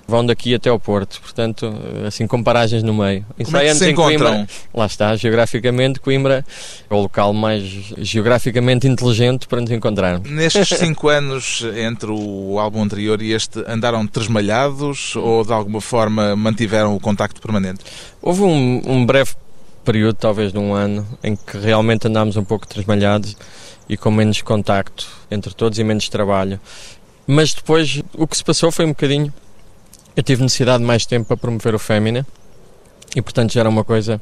vão 0.07 0.25
daqui 0.25 0.53
até 0.53 0.69
ao 0.69 0.79
Porto, 0.79 1.19
portanto, 1.21 1.73
assim 2.05 2.27
com 2.27 2.43
paragens 2.43 2.83
no 2.83 2.93
meio. 2.93 3.25
Como 3.43 3.57
é 3.57 3.65
que 3.65 3.75
se 3.75 3.89
encontram? 3.89 4.31
Coimbra, 4.31 4.47
lá 4.73 4.85
está, 4.93 5.15
geograficamente, 5.15 5.99
Coimbra 5.99 6.45
é 6.89 6.93
o 6.93 7.01
local 7.01 7.33
mais 7.33 7.63
geograficamente 7.97 8.87
inteligente 8.87 9.47
para 9.47 9.61
nos 9.61 9.71
encontrar. 9.71 10.19
Nestes 10.19 10.69
cinco 10.79 11.09
anos 11.09 11.65
entre 11.75 12.09
o 12.09 12.57
álbum 12.59 12.81
anterior 12.83 13.21
e 13.21 13.31
este, 13.31 13.63
andaram 13.67 14.05
tresmalhados 14.07 15.15
ou 15.15 15.43
de 15.45 15.51
alguma 15.51 15.81
forma 15.81 16.35
mantiveram 16.35 16.95
o 16.95 16.99
contacto 16.99 17.41
permanente? 17.41 17.83
Houve 18.21 18.41
um, 18.43 18.81
um 18.85 19.05
breve 19.05 19.33
período, 19.83 20.15
talvez 20.15 20.51
de 20.51 20.57
um 20.57 20.73
ano, 20.73 21.05
em 21.23 21.35
que 21.35 21.57
realmente 21.57 22.07
andámos 22.07 22.37
um 22.37 22.43
pouco 22.43 22.67
tresmalhados 22.67 23.35
e 23.89 23.97
com 23.97 24.09
menos 24.09 24.41
contacto 24.41 25.07
entre 25.29 25.53
todos 25.53 25.77
e 25.77 25.83
menos 25.83 26.07
trabalho. 26.07 26.59
Mas 27.27 27.53
depois 27.53 28.01
o 28.17 28.25
que 28.25 28.37
se 28.37 28.43
passou 28.43 28.71
foi 28.71 28.85
um 28.85 28.89
bocadinho 28.89 29.33
eu 30.15 30.21
tive 30.21 30.43
necessidade 30.43 30.79
de 30.79 30.85
mais 30.85 31.05
tempo 31.05 31.25
para 31.25 31.37
promover 31.37 31.73
o 31.73 31.79
Fémina 31.79 32.25
e, 33.15 33.21
portanto, 33.21 33.53
já 33.53 33.61
era 33.61 33.69
uma 33.69 33.83
coisa 33.83 34.21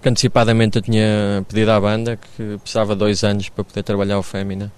que 0.00 0.08
antecipadamente 0.08 0.78
eu 0.78 0.82
tinha 0.82 1.44
pedido 1.48 1.70
à 1.70 1.80
banda, 1.80 2.16
que 2.16 2.58
precisava 2.58 2.96
dois 2.96 3.22
anos 3.24 3.48
para 3.48 3.64
poder 3.64 3.82
trabalhar 3.82 4.18
o 4.18 4.22
Fémina 4.22 4.72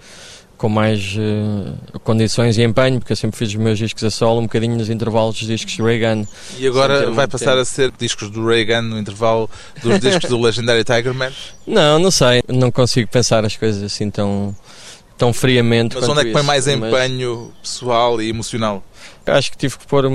com 0.63 0.69
mais 0.69 1.17
uh, 1.17 1.99
condições 2.05 2.57
e 2.57 2.63
empenho, 2.63 3.01
porque 3.01 3.13
eu 3.13 3.17
sempre 3.17 3.37
fiz 3.37 3.49
os 3.49 3.57
meus 3.57 3.77
discos 3.77 4.05
a 4.05 4.11
solo 4.13 4.39
um 4.39 4.45
bocadinho 4.45 4.77
nos 4.77 4.89
intervalos 4.89 5.37
dos 5.37 5.49
discos 5.49 5.77
do 5.77 5.85
Reagan. 5.85 6.25
E 6.57 6.65
agora 6.69 7.11
vai 7.11 7.27
passar 7.27 7.51
tempo. 7.51 7.63
a 7.63 7.65
ser 7.65 7.93
discos 7.99 8.31
do 8.31 8.47
Reagan 8.47 8.83
no 8.83 8.97
intervalo 8.97 9.51
dos 9.83 9.99
discos 9.99 10.31
do 10.31 10.39
Legendary 10.41 10.85
Tiger 10.85 11.13
Man? 11.13 11.33
Não, 11.67 11.99
não 11.99 12.13
sei. 12.13 12.45
Não 12.47 12.71
consigo 12.71 13.09
pensar 13.11 13.45
as 13.45 13.57
coisas 13.57 13.83
assim 13.83 14.09
tão, 14.09 14.55
tão 15.23 15.33
friamente. 15.33 15.95
Mas 15.95 16.09
onde 16.09 16.21
é 16.21 16.25
que 16.25 16.33
põe 16.33 16.43
mais 16.43 16.67
empenho 16.67 17.53
mas... 17.53 17.71
pessoal 17.71 18.21
e 18.21 18.29
emocional? 18.29 18.83
Acho 19.25 19.53
que 19.53 19.57
tive 19.57 19.79
que 19.79 19.87
pôr 19.87 20.07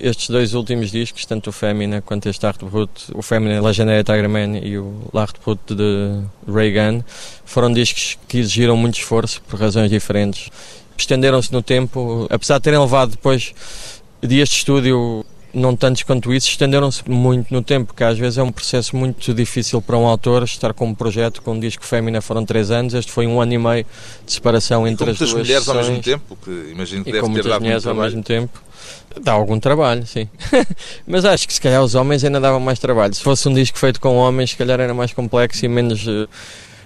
estes 0.00 0.28
dois 0.28 0.54
últimos 0.54 0.90
discos, 0.90 1.24
tanto 1.24 1.50
o 1.50 1.52
Femina 1.52 2.02
quanto 2.02 2.28
este 2.28 2.44
Art 2.44 2.60
Brut, 2.64 2.90
o 3.14 3.22
Femina 3.22 3.62
Legendary 3.62 4.02
Tiger 4.02 4.28
Man 4.28 4.58
e 4.58 4.76
o 4.76 5.08
Art 5.14 5.36
Brut 5.44 5.60
de 5.72 6.20
Reagan, 6.52 7.04
foram 7.44 7.72
discos 7.72 8.18
que 8.26 8.38
exigiram 8.38 8.76
muito 8.76 8.98
esforço 8.98 9.40
por 9.42 9.60
razões 9.60 9.88
diferentes. 9.88 10.50
Estenderam-se 10.98 11.52
no 11.52 11.62
tempo, 11.62 12.26
apesar 12.28 12.58
de 12.58 12.64
terem 12.64 12.80
levado 12.80 13.12
depois 13.12 13.54
dias 14.20 14.48
de 14.48 14.56
estúdio 14.56 15.24
não 15.54 15.76
tantos 15.76 16.02
quanto 16.02 16.34
isso, 16.34 16.48
estenderam-se 16.48 17.08
muito 17.08 17.52
no 17.52 17.62
tempo, 17.62 17.86
porque 17.86 18.02
às 18.02 18.18
vezes 18.18 18.38
é 18.38 18.42
um 18.42 18.50
processo 18.50 18.96
muito 18.96 19.32
difícil 19.32 19.80
para 19.80 19.96
um 19.96 20.06
autor 20.06 20.42
estar 20.42 20.74
com 20.74 20.86
um 20.86 20.94
projeto, 20.94 21.40
com 21.40 21.52
um 21.52 21.60
disco 21.60 21.84
Fémina 21.84 22.20
foram 22.20 22.44
três 22.44 22.70
anos, 22.70 22.94
este 22.94 23.12
foi 23.12 23.26
um 23.26 23.40
ano 23.40 23.52
e 23.52 23.58
meio 23.58 23.86
de 24.26 24.32
separação 24.32 24.86
entre 24.86 25.10
as 25.10 25.18
duas 25.18 25.32
mulheres 25.32 25.64
sessões. 25.64 25.86
ao 25.86 25.92
mesmo 25.92 26.02
tempo, 26.02 26.36
que 26.42 26.50
imagino 26.72 27.04
que 27.04 27.10
e 27.10 27.12
deve 27.12 27.26
com 27.26 27.32
ter 27.32 27.44
dado 27.44 27.62
mulheres 27.62 27.86
ao 27.86 27.94
mesmo 27.94 28.22
tempo. 28.22 28.62
Dá 29.20 29.32
algum 29.32 29.58
trabalho, 29.60 30.06
sim. 30.06 30.28
Mas 31.06 31.24
acho 31.24 31.46
que 31.46 31.54
se 31.54 31.60
calhar 31.60 31.82
os 31.82 31.94
homens 31.94 32.24
ainda 32.24 32.40
davam 32.40 32.60
mais 32.60 32.78
trabalho. 32.78 33.14
Se 33.14 33.22
fosse 33.22 33.48
um 33.48 33.54
disco 33.54 33.78
feito 33.78 34.00
com 34.00 34.16
homens, 34.16 34.50
se 34.50 34.56
calhar 34.56 34.80
era 34.80 34.92
mais 34.92 35.12
complexo 35.12 35.64
e 35.64 35.68
menos 35.68 36.06
uh, 36.06 36.28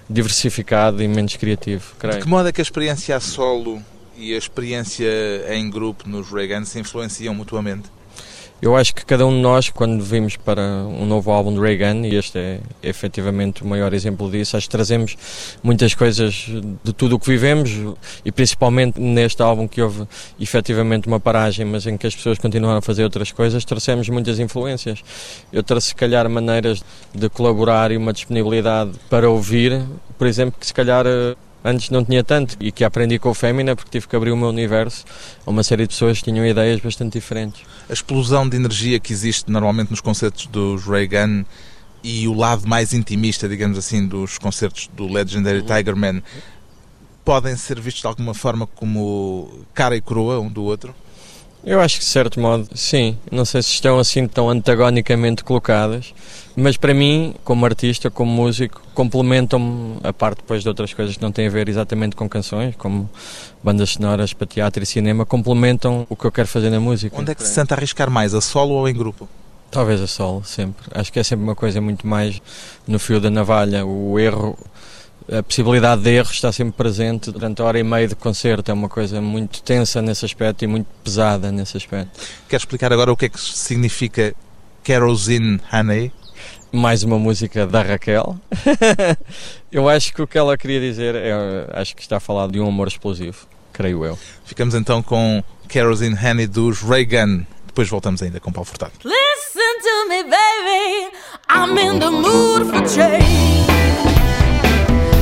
diversificado 0.08 1.02
e 1.02 1.08
menos 1.08 1.36
criativo, 1.36 1.94
creio. 1.98 2.18
De 2.18 2.22
que 2.22 2.28
modo 2.28 2.48
é 2.48 2.52
que 2.52 2.60
a 2.60 2.62
experiência 2.62 3.16
a 3.16 3.20
solo 3.20 3.82
e 4.16 4.34
a 4.34 4.38
experiência 4.38 5.08
em 5.48 5.68
grupo 5.70 6.08
nos 6.08 6.30
Reagan 6.30 6.64
se 6.64 6.78
influenciam 6.78 7.34
mutuamente? 7.34 7.97
Eu 8.60 8.76
acho 8.76 8.92
que 8.92 9.04
cada 9.06 9.24
um 9.24 9.30
de 9.30 9.40
nós, 9.40 9.70
quando 9.70 10.02
vimos 10.02 10.36
para 10.36 10.60
um 10.60 11.06
novo 11.06 11.30
álbum 11.30 11.54
de 11.54 11.60
Reagan, 11.60 12.04
e 12.04 12.16
este 12.16 12.36
é 12.38 12.60
efetivamente 12.82 13.62
o 13.62 13.66
maior 13.66 13.94
exemplo 13.94 14.28
disso, 14.28 14.56
acho 14.56 14.66
que 14.66 14.72
trazemos 14.72 15.16
muitas 15.62 15.94
coisas 15.94 16.50
de 16.82 16.92
tudo 16.92 17.14
o 17.14 17.20
que 17.20 17.28
vivemos 17.28 17.70
e 18.24 18.32
principalmente 18.32 19.00
neste 19.00 19.40
álbum 19.42 19.68
que 19.68 19.80
houve 19.80 20.08
efetivamente 20.40 21.06
uma 21.06 21.20
paragem, 21.20 21.64
mas 21.64 21.86
em 21.86 21.96
que 21.96 22.08
as 22.08 22.16
pessoas 22.16 22.36
continuaram 22.36 22.78
a 22.78 22.82
fazer 22.82 23.04
outras 23.04 23.30
coisas, 23.30 23.64
trouxemos 23.64 24.08
muitas 24.08 24.40
influências. 24.40 25.04
Eu 25.52 25.62
trouxe, 25.62 25.88
se 25.88 25.94
calhar, 25.94 26.28
maneiras 26.28 26.82
de 27.14 27.28
colaborar 27.28 27.92
e 27.92 27.96
uma 27.96 28.12
disponibilidade 28.12 28.90
para 29.08 29.30
ouvir, 29.30 29.80
por 30.18 30.26
exemplo, 30.26 30.58
que 30.58 30.66
se 30.66 30.74
calhar 30.74 31.06
antes 31.68 31.90
não 31.90 32.04
tinha 32.04 32.24
tanto 32.24 32.56
e 32.60 32.72
que 32.72 32.84
aprendi 32.84 33.18
com 33.18 33.30
o 33.30 33.34
Fémina 33.34 33.76
porque 33.76 33.90
tive 33.90 34.08
que 34.08 34.16
abrir 34.16 34.30
o 34.30 34.36
meu 34.36 34.48
universo 34.48 35.04
a 35.46 35.50
uma 35.50 35.62
série 35.62 35.82
de 35.82 35.88
pessoas 35.88 36.18
que 36.18 36.24
tinham 36.24 36.46
ideias 36.46 36.80
bastante 36.80 37.12
diferentes. 37.14 37.62
A 37.88 37.92
explosão 37.92 38.48
de 38.48 38.56
energia 38.56 38.98
que 38.98 39.12
existe 39.12 39.50
normalmente 39.50 39.90
nos 39.90 40.00
concertos 40.00 40.46
dos 40.46 40.84
Reagan 40.84 41.44
e 42.02 42.26
o 42.28 42.34
lado 42.34 42.66
mais 42.66 42.92
intimista, 42.92 43.48
digamos 43.48 43.76
assim, 43.76 44.06
dos 44.06 44.38
concertos 44.38 44.88
do 44.94 45.06
Legendary 45.06 45.62
Tiger 45.62 45.96
Man 45.96 46.22
podem 47.24 47.56
ser 47.56 47.78
vistos 47.80 48.00
de 48.00 48.06
alguma 48.06 48.32
forma 48.32 48.66
como 48.66 49.66
cara 49.74 49.96
e 49.96 50.00
coroa 50.00 50.40
um 50.40 50.48
do 50.48 50.62
outro? 50.62 50.94
Eu 51.64 51.80
acho 51.80 51.98
que, 51.98 52.04
de 52.04 52.10
certo 52.10 52.40
modo, 52.40 52.68
sim. 52.74 53.18
Não 53.30 53.44
sei 53.44 53.62
se 53.62 53.70
estão 53.70 53.98
assim 53.98 54.26
tão 54.26 54.48
antagonicamente 54.48 55.42
colocadas, 55.44 56.14
mas 56.56 56.76
para 56.76 56.94
mim, 56.94 57.34
como 57.44 57.64
artista, 57.64 58.10
como 58.10 58.30
músico, 58.30 58.82
complementam-me 58.94 59.98
a 60.02 60.12
parte 60.12 60.38
depois 60.38 60.62
de 60.62 60.68
outras 60.68 60.94
coisas 60.94 61.16
que 61.16 61.22
não 61.22 61.30
têm 61.30 61.46
a 61.46 61.50
ver 61.50 61.68
exatamente 61.68 62.16
com 62.16 62.28
canções, 62.28 62.74
como 62.76 63.08
bandas 63.62 63.90
sonoras 63.90 64.32
para 64.32 64.46
teatro 64.46 64.82
e 64.82 64.86
cinema, 64.86 65.26
complementam 65.26 66.06
o 66.08 66.16
que 66.16 66.24
eu 66.24 66.32
quero 66.32 66.48
fazer 66.48 66.70
na 66.70 66.80
música. 66.80 67.16
Onde 67.18 67.32
é 67.32 67.34
que 67.34 67.42
se 67.42 67.52
sente 67.54 67.72
arriscar 67.74 68.10
mais, 68.10 68.34
a 68.34 68.40
solo 68.40 68.74
ou 68.74 68.88
em 68.88 68.94
grupo? 68.94 69.28
Talvez 69.70 70.00
a 70.00 70.06
solo, 70.06 70.42
sempre. 70.44 70.86
Acho 70.94 71.12
que 71.12 71.18
é 71.18 71.22
sempre 71.22 71.44
uma 71.44 71.54
coisa 71.54 71.80
muito 71.80 72.06
mais 72.06 72.40
no 72.86 72.98
fio 72.98 73.20
da 73.20 73.28
navalha. 73.28 73.84
O 73.84 74.18
erro, 74.18 74.58
a 75.30 75.42
possibilidade 75.42 76.02
de 76.02 76.10
erro 76.10 76.30
está 76.30 76.50
sempre 76.50 76.72
presente 76.72 77.30
durante 77.30 77.60
a 77.60 77.64
hora 77.64 77.78
e 77.78 77.82
meia 77.82 78.08
de 78.08 78.14
concerto. 78.14 78.70
É 78.70 78.74
uma 78.74 78.88
coisa 78.88 79.20
muito 79.20 79.62
tensa 79.62 80.00
nesse 80.00 80.24
aspecto 80.24 80.64
e 80.64 80.66
muito 80.66 80.86
pesada 81.04 81.52
nesse 81.52 81.76
aspecto. 81.76 82.18
Quer 82.48 82.56
explicar 82.56 82.92
agora 82.92 83.12
o 83.12 83.16
que 83.16 83.26
é 83.26 83.28
que 83.28 83.40
significa 83.40 84.34
Kerosene 84.82 85.60
Honey? 85.72 86.12
Mais 86.72 87.02
uma 87.02 87.18
música 87.18 87.66
da 87.66 87.82
Raquel. 87.82 88.36
eu 89.70 89.88
acho 89.88 90.12
que 90.14 90.22
o 90.22 90.26
que 90.26 90.38
ela 90.38 90.56
queria 90.56 90.80
dizer 90.80 91.14
é, 91.14 91.32
acho 91.72 91.94
que 91.94 92.02
está 92.02 92.16
a 92.18 92.20
falar 92.20 92.48
de 92.48 92.60
um 92.60 92.66
amor 92.66 92.88
explosivo, 92.88 93.46
creio 93.72 94.04
eu. 94.04 94.18
Ficamos 94.44 94.74
então 94.74 95.02
com 95.02 95.42
Kerosene 95.68 96.16
Honey 96.16 96.46
dos 96.46 96.80
Reagan. 96.80 97.46
Depois 97.66 97.88
voltamos 97.88 98.22
ainda 98.22 98.40
com 98.40 98.50
Paulo 98.50 98.66
Furtado. 98.66 98.92
Listen 99.04 99.80
to 99.82 100.08
me, 100.08 100.22
baby. 100.24 101.16
I'm 101.50 101.78
in 101.78 101.98
the 101.98 102.10
mood 102.10 102.66
for 102.70 102.86
change. 102.88 104.07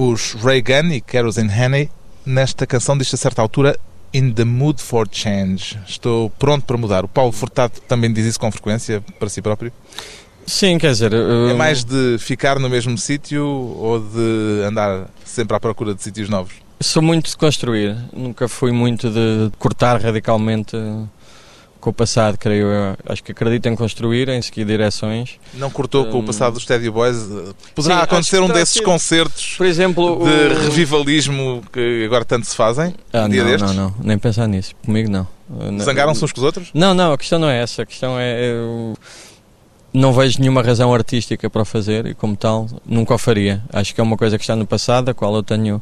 Os 0.00 0.34
Reagan 0.34 0.94
e 0.94 1.00
Kerosene 1.00 1.50
Honey, 1.52 1.90
nesta 2.24 2.64
canção 2.68 2.96
diz 2.96 3.12
a 3.12 3.16
certa 3.16 3.42
altura 3.42 3.76
In 4.14 4.30
the 4.30 4.44
mood 4.44 4.80
for 4.80 5.08
change. 5.10 5.76
Estou 5.88 6.30
pronto 6.30 6.64
para 6.64 6.76
mudar. 6.76 7.04
O 7.04 7.08
Paulo 7.08 7.32
Furtado 7.32 7.80
também 7.88 8.12
diz 8.12 8.24
isso 8.24 8.38
com 8.38 8.48
frequência 8.52 9.02
para 9.18 9.28
si 9.28 9.42
próprio. 9.42 9.72
Sim, 10.46 10.78
quer 10.78 10.92
dizer. 10.92 11.12
É 11.12 11.52
mais 11.54 11.82
de 11.82 12.16
ficar 12.20 12.60
no 12.60 12.70
mesmo 12.70 12.96
sítio 12.96 13.44
ou 13.44 13.98
de 13.98 14.62
andar 14.64 15.10
sempre 15.24 15.56
à 15.56 15.58
procura 15.58 15.92
de 15.92 16.00
sítios 16.00 16.28
novos? 16.28 16.54
Sou 16.78 17.02
muito 17.02 17.28
de 17.28 17.36
construir, 17.36 17.96
nunca 18.12 18.46
fui 18.46 18.70
muito 18.70 19.10
de 19.10 19.50
cortar 19.58 20.00
radicalmente 20.00 20.76
com 21.88 21.90
o 21.90 21.94
passado, 21.94 22.36
creio 22.36 22.66
eu. 22.66 22.96
Acho 23.06 23.22
que 23.24 23.32
acredito 23.32 23.66
em 23.66 23.74
construir, 23.74 24.28
em 24.28 24.42
seguir 24.42 24.64
direções. 24.66 25.36
Não 25.54 25.70
cortou 25.70 26.04
com 26.06 26.18
o 26.18 26.20
Hum. 26.20 26.24
passado 26.26 26.52
dos 26.54 26.66
Teddy 26.66 26.90
Boys? 26.90 27.16
Poderá 27.74 27.96
Sim, 27.96 28.02
acontecer 28.02 28.40
um 28.42 28.48
desses 28.48 28.74
sido. 28.74 28.84
concertos 28.84 29.54
Por 29.56 29.64
exemplo, 29.66 30.18
de 30.18 30.54
o... 30.54 30.60
revivalismo 30.64 31.62
que 31.72 32.04
agora 32.04 32.24
tanto 32.24 32.46
se 32.46 32.54
fazem? 32.54 32.94
Ah, 33.12 33.24
um 33.24 33.28
dia 33.30 33.42
não, 33.42 33.50
destes? 33.50 33.74
não, 33.74 33.84
não, 33.90 33.94
nem 34.02 34.18
pensar 34.18 34.46
nisso. 34.46 34.74
Comigo 34.84 35.10
não. 35.10 35.26
Não- 35.48 35.78
Zangaram-se 35.84 36.22
uns 36.22 36.30
com 36.32 36.40
os 36.40 36.44
outros? 36.44 36.68
Não, 36.74 36.92
não, 36.92 37.12
a 37.14 37.18
questão 37.18 37.38
não 37.38 37.48
é 37.48 37.62
essa. 37.62 37.82
A 37.82 37.86
questão 37.86 38.18
é. 38.18 38.50
Eu 38.52 38.94
não 39.94 40.12
vejo 40.12 40.38
nenhuma 40.40 40.62
razão 40.62 40.92
artística 40.92 41.48
para 41.48 41.62
o 41.62 41.64
fazer 41.64 42.04
e, 42.06 42.14
como 42.14 42.36
tal, 42.36 42.66
nunca 42.84 43.14
o 43.14 43.18
faria. 43.18 43.62
Acho 43.72 43.94
que 43.94 44.00
é 44.00 44.04
uma 44.04 44.16
coisa 44.18 44.36
que 44.36 44.44
está 44.44 44.54
no 44.54 44.66
passado, 44.66 45.06
da 45.06 45.14
qual 45.14 45.34
eu 45.34 45.42
tenho 45.42 45.80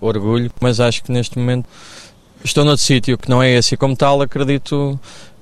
orgulho, 0.00 0.50
mas 0.60 0.78
acho 0.78 1.02
que 1.02 1.10
neste 1.10 1.36
momento 1.36 1.66
estou 2.44 2.64
noutro 2.64 2.84
sítio 2.84 3.18
que 3.18 3.28
não 3.28 3.42
é 3.42 3.50
esse 3.50 3.74
e, 3.74 3.76
como 3.76 3.96
tal, 3.96 4.22
acredito 4.22 4.98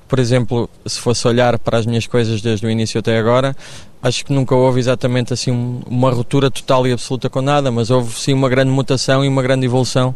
por 0.09 0.19
exemplo, 0.19 0.69
se 0.85 1.01
fosse 1.01 1.27
olhar 1.27 1.59
para 1.59 1.79
as 1.79 1.87
minhas 1.87 2.07
coisas 2.07 2.41
desde 2.41 2.67
o 2.67 2.71
início 2.71 2.99
até 3.01 3.19
agora, 3.19 3.55
acho 4.03 4.25
que 4.25 4.33
nunca 4.33 4.55
houve 4.55 4.79
exatamente 4.79 5.33
assim 5.33 5.51
um- 5.51 5.81
uma 5.87 6.11
ruptura 6.11 6.51
total 6.51 6.87
e 6.87 6.93
absoluta 6.93 7.29
com 7.29 7.43
nada, 7.43 7.71
mas 7.71 7.91
houve 7.91 8.19
sim 8.19 8.33
uma 8.33 8.49
grande 8.49 8.71
mutação 8.71 9.25
e 9.25 9.29
uma 9.29 9.43
grande 9.43 9.67
evolução 9.67 10.15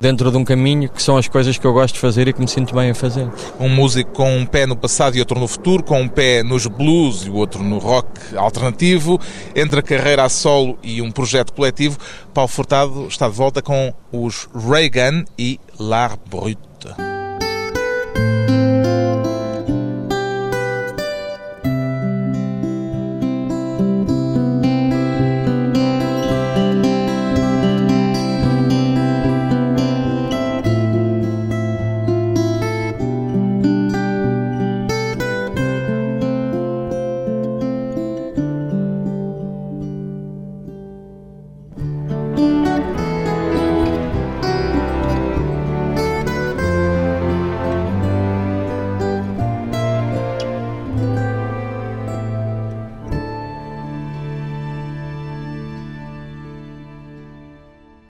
dentro 0.00 0.30
de 0.30 0.36
um 0.36 0.44
caminho 0.44 0.88
que 0.88 1.02
são 1.02 1.16
as 1.16 1.26
coisas 1.28 1.56
que 1.56 1.64
eu 1.66 1.72
gosto 1.72 1.94
de 1.94 2.00
fazer 2.00 2.28
e 2.28 2.32
que 2.32 2.40
me 2.40 2.48
sinto 2.48 2.74
bem 2.74 2.90
a 2.90 2.94
fazer. 2.94 3.28
Um 3.58 3.68
músico 3.68 4.12
com 4.12 4.36
um 4.36 4.44
pé 4.44 4.66
no 4.66 4.76
passado 4.76 5.16
e 5.16 5.20
outro 5.20 5.38
no 5.40 5.48
futuro, 5.48 5.82
com 5.82 6.00
um 6.02 6.08
pé 6.08 6.42
nos 6.42 6.66
blues 6.66 7.22
e 7.22 7.30
o 7.30 7.34
outro 7.34 7.62
no 7.62 7.78
rock 7.78 8.36
alternativo, 8.36 9.18
entre 9.54 9.80
a 9.80 9.82
carreira 9.82 10.24
a 10.24 10.28
solo 10.28 10.78
e 10.82 11.00
um 11.00 11.10
projeto 11.10 11.52
coletivo, 11.52 11.96
Paulo 12.32 12.48
Furtado 12.48 13.06
está 13.08 13.28
de 13.28 13.34
volta 13.34 13.62
com 13.62 13.92
os 14.12 14.48
Reagan 14.54 15.24
e 15.38 15.58
L'Art 15.78 16.20
Brut. 16.28 16.58